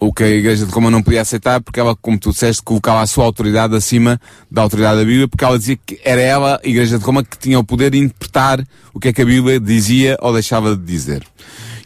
[0.00, 3.02] O que a Igreja de Roma não podia aceitar, porque ela, como tu disseste, colocava
[3.02, 6.68] a sua autoridade acima da autoridade da Bíblia, porque ela dizia que era ela, a
[6.68, 9.60] Igreja de Roma, que tinha o poder de interpretar o que é que a Bíblia
[9.60, 11.22] dizia ou deixava de dizer.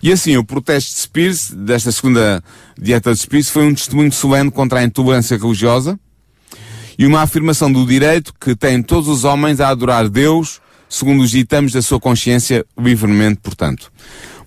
[0.03, 2.43] E assim, o protesto de Spears, desta segunda
[2.79, 5.99] dieta de Spears, foi um testemunho solene contra a intolerância religiosa
[6.99, 11.31] e uma afirmação do direito que têm todos os homens a adorar Deus, segundo os
[11.31, 13.91] ditames da sua consciência livremente, portanto.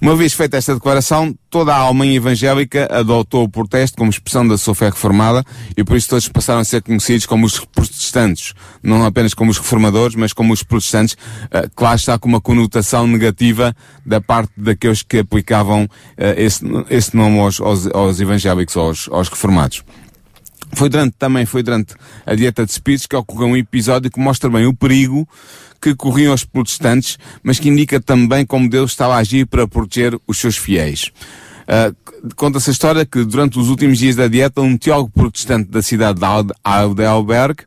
[0.02, 4.58] Uma vez feita esta declaração, toda a alma evangélica adotou o protesto como expressão da
[4.58, 5.44] sua fé reformada
[5.76, 9.58] e por isso todos passaram a ser conhecidos como os protestantes, não apenas como os
[9.58, 11.18] reformadores, mas como os protestantes,
[11.76, 13.76] que lá está com uma conotação negativa
[14.06, 15.90] da parte daqueles que aplicavam uh,
[16.38, 19.84] esse, esse nome aos, aos, aos evangélicos, aos, aos reformados.
[20.74, 24.50] Foi durante, também foi durante a dieta de espíritos que ocorreu um episódio que mostra
[24.50, 25.28] bem o perigo
[25.82, 30.20] que corriam os protestantes, mas que indica também como Deus estava a agir para proteger
[30.28, 31.12] os seus fiéis.
[31.64, 31.96] Uh,
[32.36, 36.20] Conta-se a história que durante os últimos dias da dieta, um teólogo protestante da cidade
[36.20, 36.26] de
[36.66, 37.64] Heidelberg,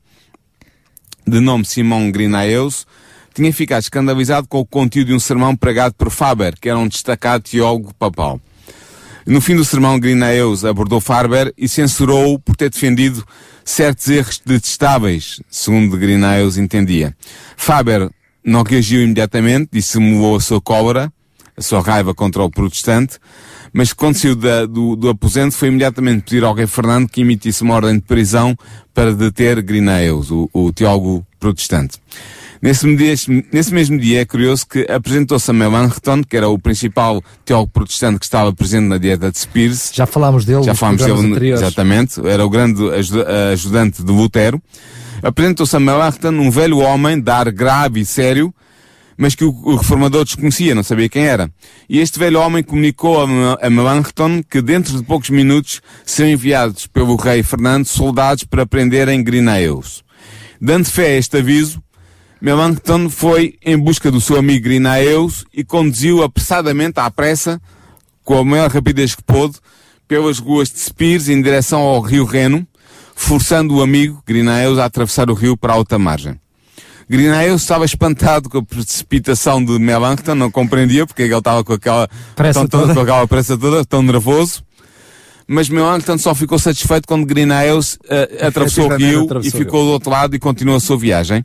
[1.26, 2.86] de nome Simão Grinaeus,
[3.32, 6.86] tinha ficado escandalizado com o conteúdo de um sermão pregado por Faber, que era um
[6.86, 8.38] destacado teólogo papal.
[9.26, 13.24] No fim do sermão, Grinaeus abordou Faber e censurou-o por ter defendido
[13.64, 17.14] certos erros detestáveis, segundo Grinaeus entendia.
[17.56, 18.10] Faber
[18.44, 21.12] não reagiu imediatamente, dissimulou a sua cólera,
[21.56, 23.18] a sua raiva contra o protestante,
[23.72, 27.62] mas quando saiu da, do, do aposento foi imediatamente pedir ao rei Fernando que emitisse
[27.62, 28.56] uma ordem de prisão
[28.92, 31.98] para deter Grinaeus, o, o teólogo protestante.
[32.62, 32.86] Nesse,
[33.52, 38.20] nesse, mesmo dia é curioso que apresentou-se a Melanchthon, que era o principal teólogo protestante
[38.20, 39.90] que estava presente na dieta de Spears.
[39.92, 41.60] Já falámos dele Já falámos dele, anteriores.
[41.60, 42.24] exatamente.
[42.24, 42.80] Era o grande
[43.52, 44.62] ajudante de Lutero.
[45.20, 48.54] Apresentou-se a Melanchthon, um velho homem, de ar grave e sério,
[49.16, 51.50] mas que o, reformador desconhecia, não sabia quem era.
[51.88, 53.22] E este velho homem comunicou
[53.60, 59.22] a, Melanchthon que dentro de poucos minutos seriam enviados pelo rei Fernando soldados para prenderem
[59.24, 60.04] Grineus.
[60.60, 61.82] Dando fé a este aviso,
[62.42, 67.62] Melanchthon foi em busca do seu amigo Grinaeus e conduziu apressadamente à pressa,
[68.24, 69.54] com a maior rapidez que pôde,
[70.08, 72.66] pelas ruas de Spires em direção ao rio Reno,
[73.14, 76.36] forçando o amigo Grinaeus a atravessar o rio para a outra margem.
[77.08, 82.08] Grinaeus estava espantado com a precipitação de Melanchthon, não compreendia porque ele estava com aquela
[82.34, 82.94] pressa tão, toda.
[82.94, 84.64] com aquela pressa toda, tão nervoso.
[85.46, 89.90] Mas Melanchthon só ficou satisfeito quando Grinaeus uh, atravessou o rio atravessou e ficou do
[89.90, 91.44] outro lado e continuou a sua viagem.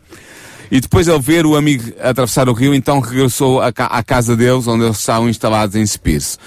[0.71, 4.67] E depois de ver o amigo atravessar o rio, então regressou à, à casa deles,
[4.67, 6.37] onde eles estavam instalados em Spears.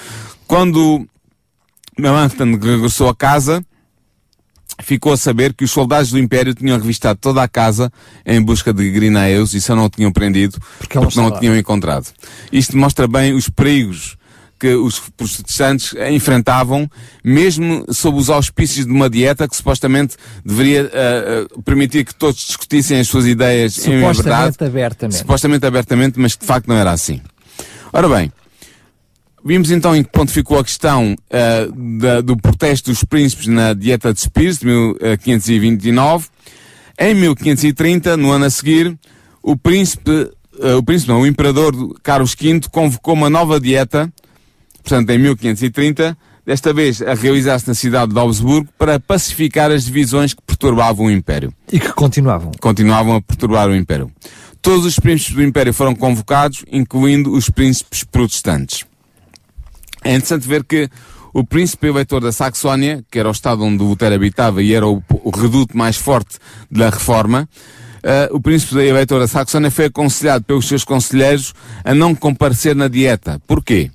[0.46, 1.06] Quando
[1.98, 3.64] Melanchthon regressou a casa,
[4.83, 7.92] ficou a saber que os soldados do Império tinham revistado toda a casa
[8.24, 11.56] em busca de Grinaeus e só não o tinham prendido porque, porque não o tinham
[11.56, 12.06] encontrado.
[12.52, 14.16] Isto mostra bem os perigos
[14.61, 16.88] que os protestantes enfrentavam,
[17.25, 22.46] mesmo sob os auspícios de uma dieta que supostamente deveria uh, uh, permitir que todos
[22.46, 24.64] discutissem as suas ideias em supostamente verdade.
[24.64, 25.16] abertamente.
[25.16, 27.23] Supostamente abertamente, mas que de facto não era assim.
[27.90, 28.31] Ora bem,
[29.42, 33.73] vimos então em que ponto ficou a questão uh, da, do protesto dos príncipes na
[33.73, 36.29] dieta de Spears, de 1529.
[36.99, 38.94] Em 1530, no ano a seguir,
[39.42, 40.31] o príncipe,
[40.77, 44.12] o príncipe não, o imperador Carlos V convocou uma nova dieta
[44.83, 50.35] portanto em 1530, desta vez a realizar-se na cidade de Augsburgo para pacificar as divisões
[50.35, 51.53] que perturbavam o Império.
[51.71, 52.51] E que continuavam.
[52.61, 54.11] Continuavam a perturbar o Império.
[54.62, 58.85] Todos os príncipes do Império foram convocados, incluindo os príncipes protestantes.
[60.05, 60.88] É interessante ver que
[61.33, 65.03] o príncipe eleitor da Saxónia, que era o estado onde Lutero habitava e era o,
[65.09, 66.38] o reduto mais forte
[66.71, 67.49] da reforma,
[68.01, 71.53] Uh, o príncipe eleitor da Saxónia foi aconselhado pelos seus conselheiros
[71.85, 73.38] a não comparecer na dieta.
[73.47, 73.90] Porquê?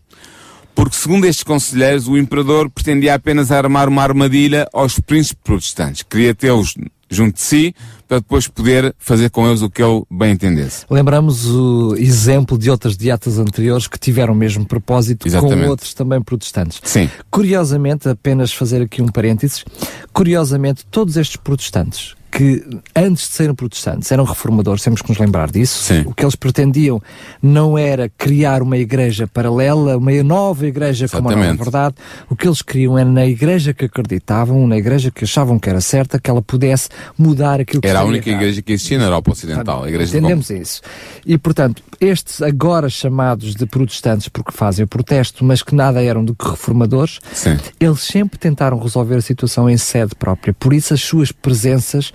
[0.76, 6.04] Porque, segundo estes conselheiros, o imperador pretendia apenas armar uma armadilha aos príncipes protestantes.
[6.04, 6.76] Queria tê-los
[7.10, 7.76] junto de si,
[8.08, 10.86] para depois poder fazer com eles o que ele bem entendesse.
[10.90, 15.64] Lembramos o exemplo de outras dietas anteriores que tiveram o mesmo propósito Exatamente.
[15.64, 16.82] com outros também protestantes.
[16.84, 17.10] Sim.
[17.32, 19.64] Curiosamente, apenas fazer aqui um parênteses,
[20.12, 22.62] curiosamente, todos estes protestantes que
[22.94, 25.82] antes de serem protestantes eram reformadores, temos que nos lembrar disso.
[25.84, 26.04] Sim.
[26.06, 27.02] O que eles pretendiam
[27.42, 31.64] não era criar uma igreja paralela, uma nova igreja como a nova Exatamente.
[31.64, 31.96] verdade.
[32.30, 35.80] O que eles queriam era na igreja que acreditavam, na igreja que achavam que era
[35.80, 38.42] certa, que ela pudesse mudar aquilo que Era a única errado.
[38.42, 40.18] igreja que existia na Europa Ocidental, a igreja de.
[40.18, 40.82] Entendemos isso.
[41.26, 46.26] E, portanto, estes agora chamados de protestantes porque fazem o protesto, mas que nada eram
[46.26, 47.58] do que reformadores, Sim.
[47.80, 50.54] eles sempre tentaram resolver a situação em sede própria.
[50.54, 52.12] Por isso, as suas presenças,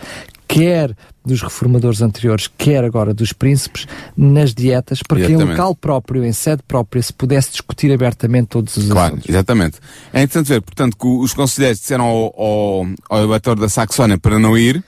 [0.48, 5.50] quer dos reformadores anteriores, quer agora dos príncipes, nas dietas, para que em Exatamente.
[5.58, 9.28] local próprio, em sede própria, se pudesse discutir abertamente todos os Claro, assuntos.
[9.28, 9.78] exatamente.
[10.12, 14.38] É interessante ver, portanto, que os conselheiros disseram ao, ao, ao eleitor da Saxónia para
[14.38, 14.82] não ir,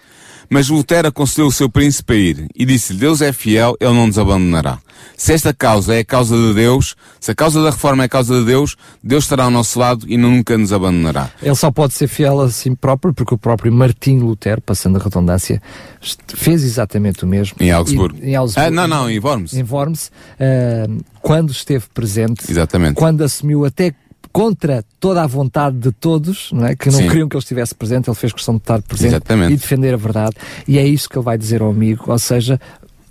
[0.52, 4.06] mas Lutero aconselhou o seu príncipe a ir e disse-lhe, Deus é fiel, ele não
[4.06, 4.78] nos abandonará.
[5.16, 8.08] Se esta causa é a causa de Deus, se a causa da reforma é a
[8.08, 11.30] causa de Deus, Deus estará ao nosso lado e nunca nos abandonará.
[11.42, 15.02] Ele só pode ser fiel a si próprio, porque o próprio Martinho Lutero, passando a
[15.02, 15.62] redundância,
[16.28, 17.56] fez exatamente o mesmo.
[17.58, 18.18] Em Augsburgo.
[18.20, 18.68] E- em Augsburgo.
[18.68, 19.54] Ah, não, não, em Worms.
[19.54, 20.86] Em Worms, ah,
[21.22, 22.94] quando esteve presente, Exatamente.
[22.94, 23.94] quando assumiu até
[24.33, 26.74] contra toda a vontade de todos, não é?
[26.74, 27.09] que não Sim.
[27.09, 29.53] queriam que ele estivesse presente, ele fez questão de estar presente Exatamente.
[29.53, 30.35] e defender a verdade.
[30.66, 32.59] E é isso que ele vai dizer ao amigo, ou seja,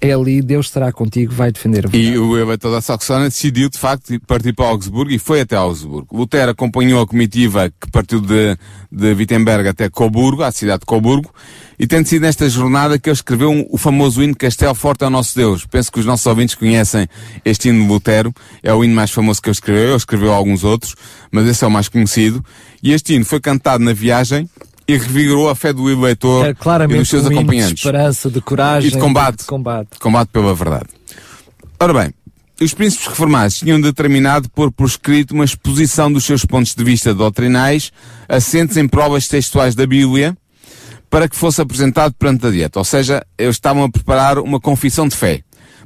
[0.02, 2.04] é ali, Deus estará contigo, vai defender verdade.
[2.04, 6.18] E o eleitor da Saxónia decidiu, de facto, partir para Augsburgo e foi até Augsburgo.
[6.18, 8.58] Lutero acompanhou a comitiva que partiu de,
[8.92, 11.32] de Wittenberg até Coburgo, à cidade de Coburgo,
[11.78, 15.12] e tem sido nesta jornada que ele escreveu um, o famoso hino Castelo Forte ao
[15.12, 15.66] Nosso Deus.
[15.66, 17.08] Penso que os nossos ouvintes conhecem
[17.46, 18.34] este hino de Lutero.
[18.64, 19.88] É o hino mais famoso que ele escreveu.
[19.90, 20.96] Ele escreveu alguns outros,
[21.32, 22.44] mas esse é o mais conhecido.
[22.84, 24.50] E este hino foi cantado na viagem
[24.88, 27.74] e revigorou a fé do eleitor É claramente e dos seus um hino de acompanhantes.
[27.74, 29.40] esperança, de coragem, E de combate.
[29.40, 29.90] de combate.
[30.00, 30.88] Combate pela verdade.
[31.80, 32.14] Ora bem,
[32.62, 37.14] os príncipes reformados tinham determinado pôr por escrito uma exposição dos seus pontos de vista
[37.14, 37.92] doutrinais,
[38.30, 40.38] assentes em provas textuais da Bíblia,
[41.10, 42.80] para que fosse apresentado perante a dieta.
[42.80, 45.42] Ou seja, eles estavam a preparar uma confissão de fé,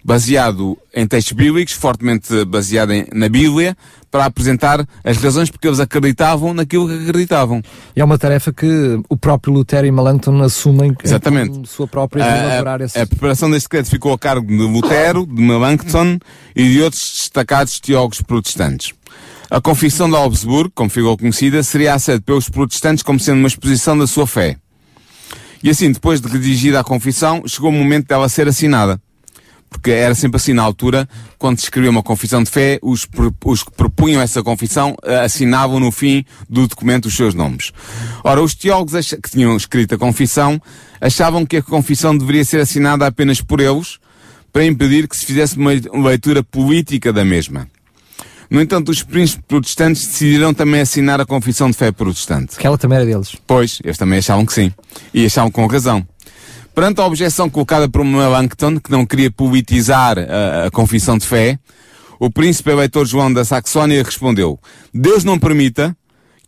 [0.10, 3.76] baseado em textos bíblicos, fortemente baseado em- na Bíblia,
[4.12, 7.60] para apresentar as razões porque eles acreditavam naquilo que acreditavam.
[7.96, 11.50] E é uma tarefa que o próprio Lutero e Melanchthon assumem Exatamente.
[11.54, 13.00] como sua própria de A- elaborar esse...
[13.00, 16.20] a preparação deste decreto ficou a cargo de Lutero, de Melanchthon
[16.56, 18.94] e de outros destacados teólogos protestantes.
[19.50, 23.98] A Confissão de Augsburgo, como ficou conhecida, seria aceita pelos protestantes como sendo uma exposição
[23.98, 24.56] da sua fé.
[25.64, 29.02] E assim, depois de redigida a confissão, chegou o momento dela ser assinada.
[29.76, 31.08] Porque era sempre assim na altura,
[31.38, 33.06] quando se escrevia uma confissão de fé, os,
[33.44, 37.72] os que propunham essa confissão eh, assinavam no fim do documento os seus nomes.
[38.24, 40.60] Ora, os teólogos que tinham escrito a confissão
[41.00, 44.00] achavam que a confissão deveria ser assinada apenas por eles,
[44.52, 45.72] para impedir que se fizesse uma
[46.08, 47.68] leitura política da mesma.
[48.50, 52.58] No entanto, os príncipes protestantes decidiram também assinar a confissão de fé protestante.
[52.58, 53.36] Que ela também era deles.
[53.46, 54.72] Pois, eles também achavam que sim.
[55.14, 56.08] E achavam com razão.
[56.76, 61.58] Perante a objeção colocada por Melanchthon, que não queria politizar a, a confissão de fé,
[62.20, 64.60] o príncipe eleitor João da Saxónia respondeu,
[64.94, 65.96] Deus não permita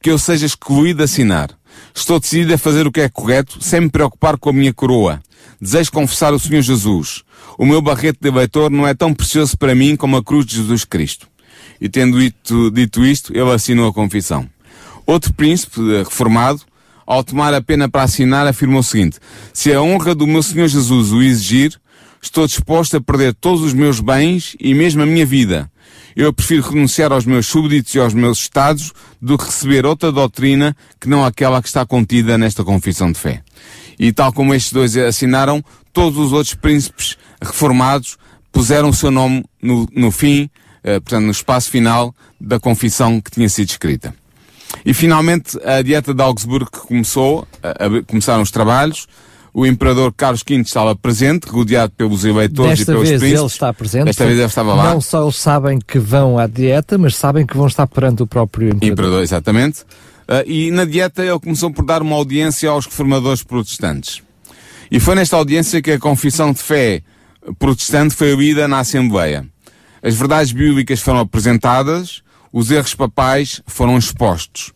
[0.01, 1.49] que eu seja excluído de assinar.
[1.95, 5.21] Estou decidido a fazer o que é correto, sem me preocupar com a minha coroa.
[5.61, 7.23] Desejo confessar o Senhor Jesus.
[7.57, 10.57] O meu barrete de eleitor não é tão precioso para mim como a cruz de
[10.57, 11.29] Jesus Cristo.
[11.79, 14.45] E tendo dito, dito isto, ele assinou a confissão.
[15.05, 16.63] Outro príncipe eh, reformado,
[17.07, 19.17] ao tomar a pena para assinar, afirmou o seguinte:
[19.53, 21.79] Se a honra do meu Senhor Jesus o exigir,
[22.21, 25.71] estou disposto a perder todos os meus bens e mesmo a minha vida.
[26.15, 28.91] Eu prefiro renunciar aos meus súbditos e aos meus estados
[29.21, 33.43] do que receber outra doutrina que não aquela que está contida nesta confissão de fé.
[33.99, 38.17] E tal como estes dois assinaram, todos os outros príncipes reformados
[38.51, 40.49] puseram o seu nome no, no fim,
[40.83, 44.13] eh, portanto, no espaço final da confissão que tinha sido escrita.
[44.85, 49.07] E finalmente a dieta de Augsburgo começou, a- a- começaram os trabalhos,
[49.53, 53.39] o imperador Carlos V estava presente, rodeado pelos eleitores e Desta pelos vez príncipes.
[53.41, 54.05] ele está presente.
[54.05, 54.93] Desta vez ele estava lá.
[54.93, 58.27] Não só eles sabem que vão à dieta, mas sabem que vão estar perante o
[58.27, 58.91] próprio imperador.
[58.93, 59.79] Imperador, exatamente.
[60.27, 64.21] Ah, e na dieta ele começou por dar uma audiência aos reformadores protestantes.
[64.91, 67.01] E foi nesta audiência que a confissão de fé
[67.57, 69.45] protestante foi lida na Assembleia.
[70.03, 72.21] As verdades bíblicas foram apresentadas,
[72.51, 74.71] os erros papais foram expostos.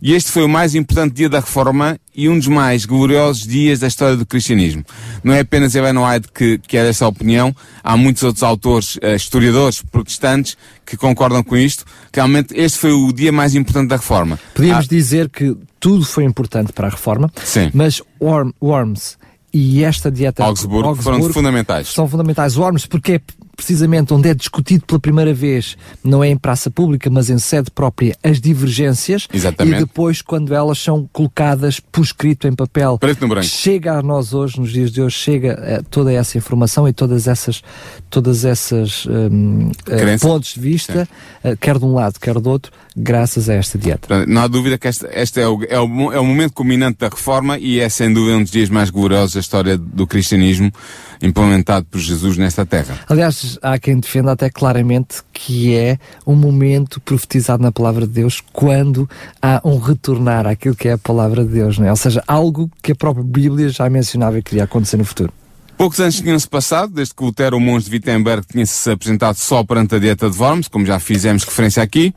[0.00, 3.80] E este foi o mais importante dia da Reforma e um dos mais gloriosos dias
[3.80, 4.84] da história do cristianismo.
[5.24, 7.52] Não é apenas Ellen White que, que é dessa opinião,
[7.82, 10.56] há muitos outros autores, eh, historiadores protestantes,
[10.86, 11.84] que concordam com isto.
[12.14, 14.38] Realmente este foi o dia mais importante da Reforma.
[14.54, 17.70] Podíamos Ah, dizer que tudo foi importante para a reforma, Sim.
[17.74, 19.18] mas Worm, Worms
[19.52, 21.88] e esta dieta Augsburgo foram fundamentais.
[21.88, 22.56] São fundamentais.
[22.56, 23.20] Worms, porque é
[23.58, 27.72] precisamente onde é discutido pela primeira vez, não é em praça pública, mas em sede
[27.72, 29.78] própria, as divergências Exatamente.
[29.78, 33.00] e depois quando elas são colocadas por escrito em papel.
[33.42, 37.26] Chega a nós hoje, nos dias de hoje, chega eh, toda essa informação e todas
[37.26, 37.60] essas,
[38.08, 40.22] todas essas hum, eh, Crenças.
[40.22, 41.08] pontos de vista,
[41.42, 44.24] eh, quer de um lado, quer do outro, graças a esta dieta.
[44.24, 47.08] Não há dúvida que este, este é, o, é, o, é o momento culminante da
[47.08, 50.72] reforma e é sem dúvida um dos dias mais gloriosos da história do cristianismo
[51.20, 53.00] implementado por Jesus nesta terra.
[53.08, 58.42] Aliás, há quem defenda até claramente que é um momento profetizado na palavra de Deus
[58.52, 59.08] quando
[59.40, 61.90] há um retornar àquilo que é a palavra de Deus, não é?
[61.90, 65.32] Ou seja, algo que a própria Bíblia já mencionava que iria acontecer no futuro.
[65.78, 69.94] Poucos anos tinham-se passado, desde que Lutero, o monge de Wittenberg, tinha-se apresentado só perante
[69.94, 72.12] a dieta de Worms, como já fizemos referência aqui.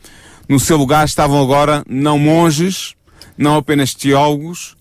[0.50, 2.96] No seu lugar estavam agora não monges,
[3.38, 4.76] não apenas teólogos,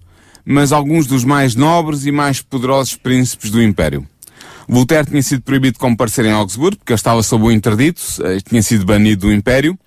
[0.45, 4.07] mas alguns dos mais nobres e mais poderosos príncipes do Império.
[4.71, 8.39] Lutero tinha sido proibido de comparecer em Augsburgo, porque ele estava sob o interdito, eh,
[8.41, 9.79] tinha sido banido do Império,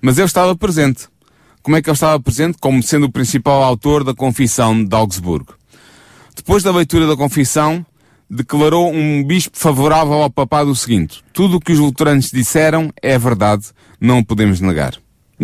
[0.00, 1.06] mas ele estava presente.
[1.62, 2.56] Como é que ele estava presente?
[2.58, 5.54] Como sendo o principal autor da Confissão de Augsburgo.
[6.34, 7.84] Depois da leitura da confissão,
[8.28, 13.18] declarou um bispo favorável ao papado o seguinte: tudo o que os luteranos disseram é
[13.18, 13.66] verdade,
[14.00, 14.94] não o podemos negar.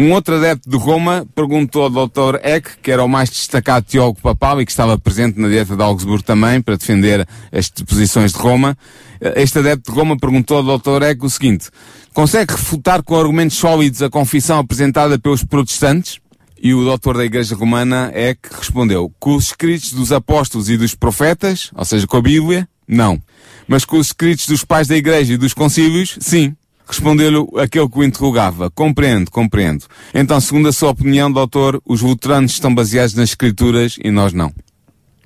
[0.00, 2.38] Um outro adepto de Roma perguntou ao Dr.
[2.44, 5.82] Eck, que era o mais destacado teólogo papal e que estava presente na dieta de
[5.82, 8.78] Augsburgo também, para defender as posições de Roma.
[9.34, 11.02] Este adepto de Roma perguntou ao Dr.
[11.02, 11.68] Eck o seguinte,
[12.14, 16.20] consegue refutar com argumentos sólidos a confissão apresentada pelos protestantes?
[16.62, 20.76] E o doutor da Igreja Romana é que respondeu, com os escritos dos apóstolos e
[20.76, 23.20] dos profetas, ou seja, com a Bíblia, não.
[23.66, 26.54] Mas com os escritos dos pais da Igreja e dos concílios, sim.
[26.88, 28.70] Respondeu-lhe aquele que o interrogava.
[28.70, 29.84] Compreendo, compreendo.
[30.14, 34.52] Então, segundo a sua opinião, doutor, os luteranos estão baseados nas escrituras e nós não.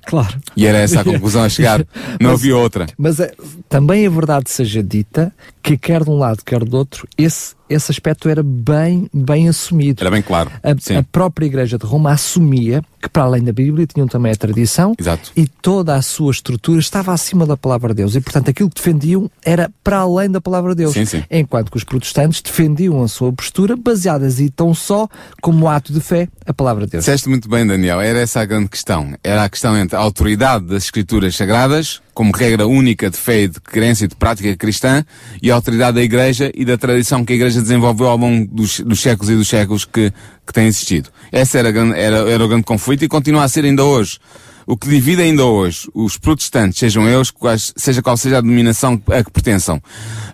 [0.05, 0.37] Claro.
[0.55, 1.85] E era essa a conclusão a chegar.
[2.19, 2.87] Não havia outra.
[2.97, 3.31] Mas é,
[3.69, 5.33] também a verdade seja dita
[5.63, 10.03] que quer de um lado, quer do outro, esse, esse aspecto era bem, bem assumido.
[10.03, 10.51] Era bem claro.
[10.61, 14.35] A, a própria Igreja de Roma assumia que, para além da Bíblia, tinham também a
[14.35, 15.31] tradição Exato.
[15.35, 18.15] e toda a sua estrutura estava acima da palavra de Deus.
[18.15, 20.93] E, portanto, aquilo que defendiam era para além da palavra de Deus.
[20.93, 21.23] Sim, sim.
[21.29, 25.07] Enquanto que os protestantes defendiam a sua postura baseadas e tão só
[25.41, 27.03] como ato de fé a palavra de Deus.
[27.03, 27.99] Disseste muito bem, Daniel.
[27.99, 29.15] Era essa a grande questão.
[29.23, 33.47] Era a questão entre a autoridade das escrituras sagradas, como regra única de fé e
[33.47, 35.03] de crença e de prática cristã,
[35.41, 38.99] e autoridade da Igreja e da tradição que a Igreja desenvolveu ao longo dos, dos
[39.01, 40.11] séculos e dos séculos que,
[40.45, 41.09] que têm existido.
[41.31, 44.19] Esse era, era, era o grande conflito e continua a ser ainda hoje.
[44.65, 49.01] O que divide ainda hoje os protestantes, sejam eles, quais- seja qual seja a denominação
[49.09, 49.81] a que pertençam,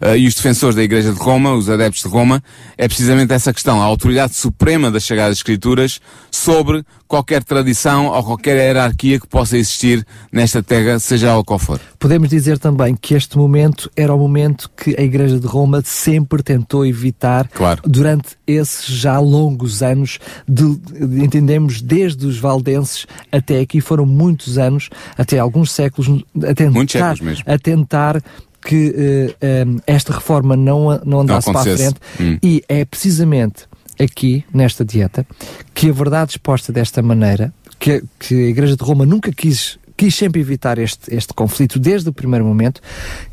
[0.02, 2.44] eh, e os defensores da Igreja de Roma, os adeptos de Roma,
[2.78, 6.00] é precisamente essa questão, a autoridade suprema das Sagradas Escrituras
[6.30, 11.80] sobre qualquer tradição ou qualquer hierarquia que possa existir nesta terra, seja ela qual for.
[11.98, 16.44] Podemos dizer também que este momento era o momento que a Igreja de Roma sempre
[16.44, 17.82] tentou evitar Claro.
[17.84, 24.60] durante esses já longos anos, de, de- entendemos desde os valdenses até aqui, foram muitos
[24.60, 27.44] anos, até alguns séculos, a tentar, Muitos séculos mesmo.
[27.48, 28.22] a tentar
[28.62, 32.38] que eh, eh, esta reforma não, não andasse para a frente Hum.
[32.44, 33.64] e é precisamente
[34.00, 35.26] aqui, nesta dieta,
[35.74, 40.16] que a verdade exposta desta maneira, que, que a Igreja de Roma nunca quis, quis
[40.16, 42.82] sempre evitar este, este conflito desde o primeiro momento,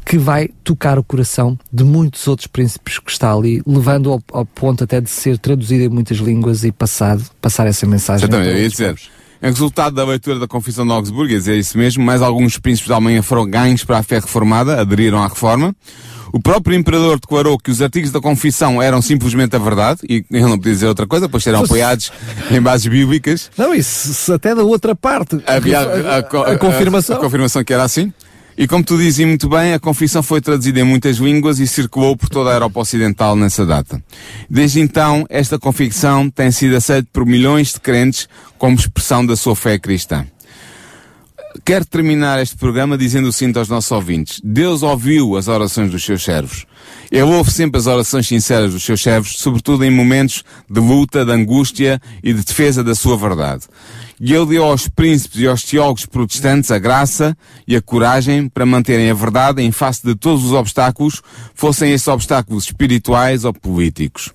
[0.05, 4.45] que vai tocar o coração de muitos outros príncipes que está ali, levando ao, ao
[4.45, 8.25] ponto até de ser traduzido em muitas línguas e passado, passar essa mensagem.
[8.25, 8.89] Exatamente, eu ia dizer.
[8.89, 9.17] povos.
[9.43, 12.95] Em resultado da leitura da Confissão de Augsburgo, dizer isso mesmo, mais alguns príncipes da
[12.95, 15.77] Alemanha foram ganhos para a fé reformada, aderiram à reforma.
[16.37, 20.43] O próprio imperador declarou que os artigos da Confissão eram simplesmente a verdade, e ele
[20.43, 22.13] não podia dizer outra coisa, pois serão apoiados
[22.51, 23.51] em bases bíblicas.
[23.57, 25.43] Não, isso até da outra parte.
[25.47, 27.17] Havia a, a a confirmação.
[27.17, 28.13] A, confirmação que era assim.
[28.55, 32.15] E como tu dizes muito bem, a confissão foi traduzida em muitas línguas e circulou
[32.19, 34.03] por toda a Europa Ocidental nessa data.
[34.49, 38.29] Desde então, esta confissão tem sido aceita por milhões de crentes
[38.59, 40.27] como expressão da sua fé cristã.
[41.65, 44.41] Quero terminar este programa dizendo o seguinte aos nossos ouvintes.
[44.43, 46.67] Deus ouviu as orações dos seus servos.
[47.11, 51.33] Ele ouve sempre as orações sinceras dos seus servos, sobretudo em momentos de luta, de
[51.33, 53.65] angústia e de defesa da sua verdade.
[54.21, 57.37] E ele deu aos príncipes e aos teólogos protestantes a graça
[57.67, 61.23] e a coragem para manterem a verdade em face de todos os obstáculos,
[61.55, 64.33] fossem esses obstáculos espirituais ou políticos.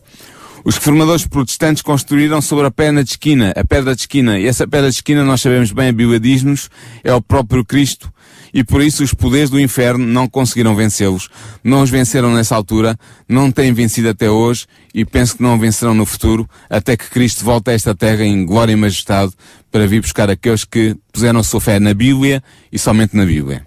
[0.64, 4.68] Os reformadores protestantes construíram sobre a pedra de esquina, a pedra de esquina, e essa
[4.68, 6.70] pedra de esquina nós sabemos bem, a Bíblia diz-nos,
[7.04, 8.14] é o próprio Cristo,
[8.54, 11.30] e por isso os poderes do inferno não conseguiram vencê-los.
[11.64, 12.96] Não os venceram nessa altura,
[13.28, 17.44] não têm vencido até hoje, e penso que não vencerão no futuro, até que Cristo
[17.44, 19.32] volte a esta terra em glória e majestade,
[19.72, 23.66] para vir buscar aqueles que puseram a sua fé na Bíblia e somente na Bíblia.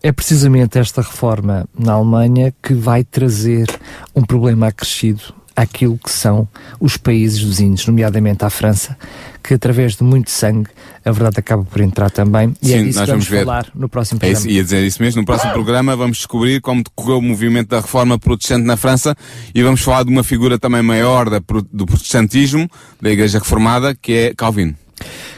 [0.00, 3.66] É precisamente esta reforma na Alemanha que vai trazer
[4.14, 6.46] um problema acrescido àquilo que são
[6.78, 8.96] os países vizinhos, nomeadamente à França,
[9.42, 10.68] que através de muito sangue
[11.04, 12.54] a verdade acaba por entrar também.
[12.62, 14.38] E é Sim, disso nós que vamos, vamos falar no próximo É programa.
[14.38, 15.20] isso, ia dizer isso mesmo.
[15.22, 19.16] No próximo programa vamos descobrir como decorreu o movimento da reforma protestante na França
[19.54, 21.40] e vamos falar de uma figura também maior da
[21.72, 22.68] do protestantismo,
[23.00, 24.74] da Igreja Reformada, que é Calvino.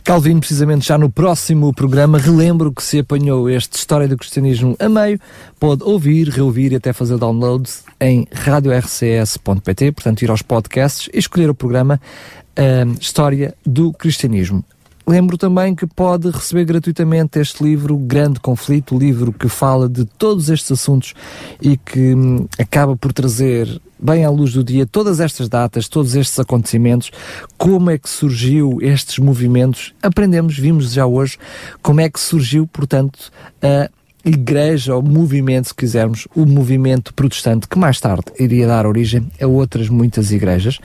[0.02, 4.88] Calvino, precisamente já no próximo programa, relembro que se apanhou este História do Cristianismo a
[4.88, 5.20] meio,
[5.58, 7.68] pode ouvir, reouvir e até fazer download
[8.00, 12.00] em radiorcs.pt, portanto ir aos podcasts e escolher o programa
[12.56, 14.64] ahm, História do Cristianismo.
[15.06, 20.48] Lembro também que pode receber gratuitamente este livro, Grande Conflito, livro que fala de todos
[20.48, 21.14] estes assuntos
[21.60, 26.14] e que hum, acaba por trazer bem à luz do dia todas estas datas, todos
[26.14, 27.10] estes acontecimentos,
[27.58, 29.94] como é que surgiu estes movimentos.
[30.02, 31.38] Aprendemos, vimos já hoje,
[31.82, 33.30] como é que surgiu, portanto,
[33.62, 33.90] a
[34.24, 39.46] igreja, ou movimento, se quisermos, o movimento protestante, que mais tarde iria dar origem a
[39.46, 40.78] outras muitas igrejas,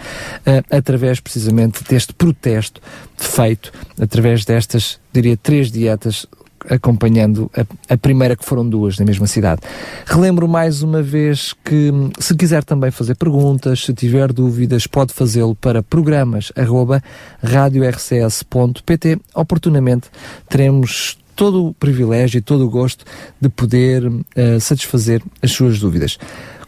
[0.45, 2.81] eh, através precisamente deste protesto
[3.17, 6.25] feito, através destas, diria, três dietas
[6.69, 9.61] acompanhando a, a, primeira, que foram duas na mesma cidade.
[10.05, 15.55] Relembro mais uma vez que, se quiser também fazer perguntas, se tiver dúvidas, pode fazê-lo
[15.55, 17.03] para programas arroba
[17.41, 19.19] radiorcs.pt.
[19.33, 20.07] Oportunamente
[20.49, 23.03] teremos todo o privilégio e todo o gosto
[23.39, 24.23] de poder uh,
[24.59, 26.17] satisfazer as suas dúvidas.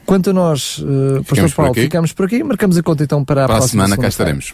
[0.06, 2.44] Quanto a nós, uh, Pastor Paulo, por ficamos por aqui.
[2.44, 4.02] Marcamos a conta então para a para próxima a semana.
[4.02, 4.54] cá estaremos.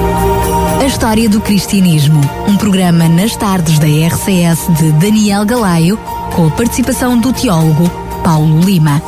[0.81, 5.95] A História do Cristianismo, um programa nas tardes da RCS de Daniel Galaio,
[6.35, 7.87] com a participação do teólogo
[8.23, 8.99] Paulo Lima.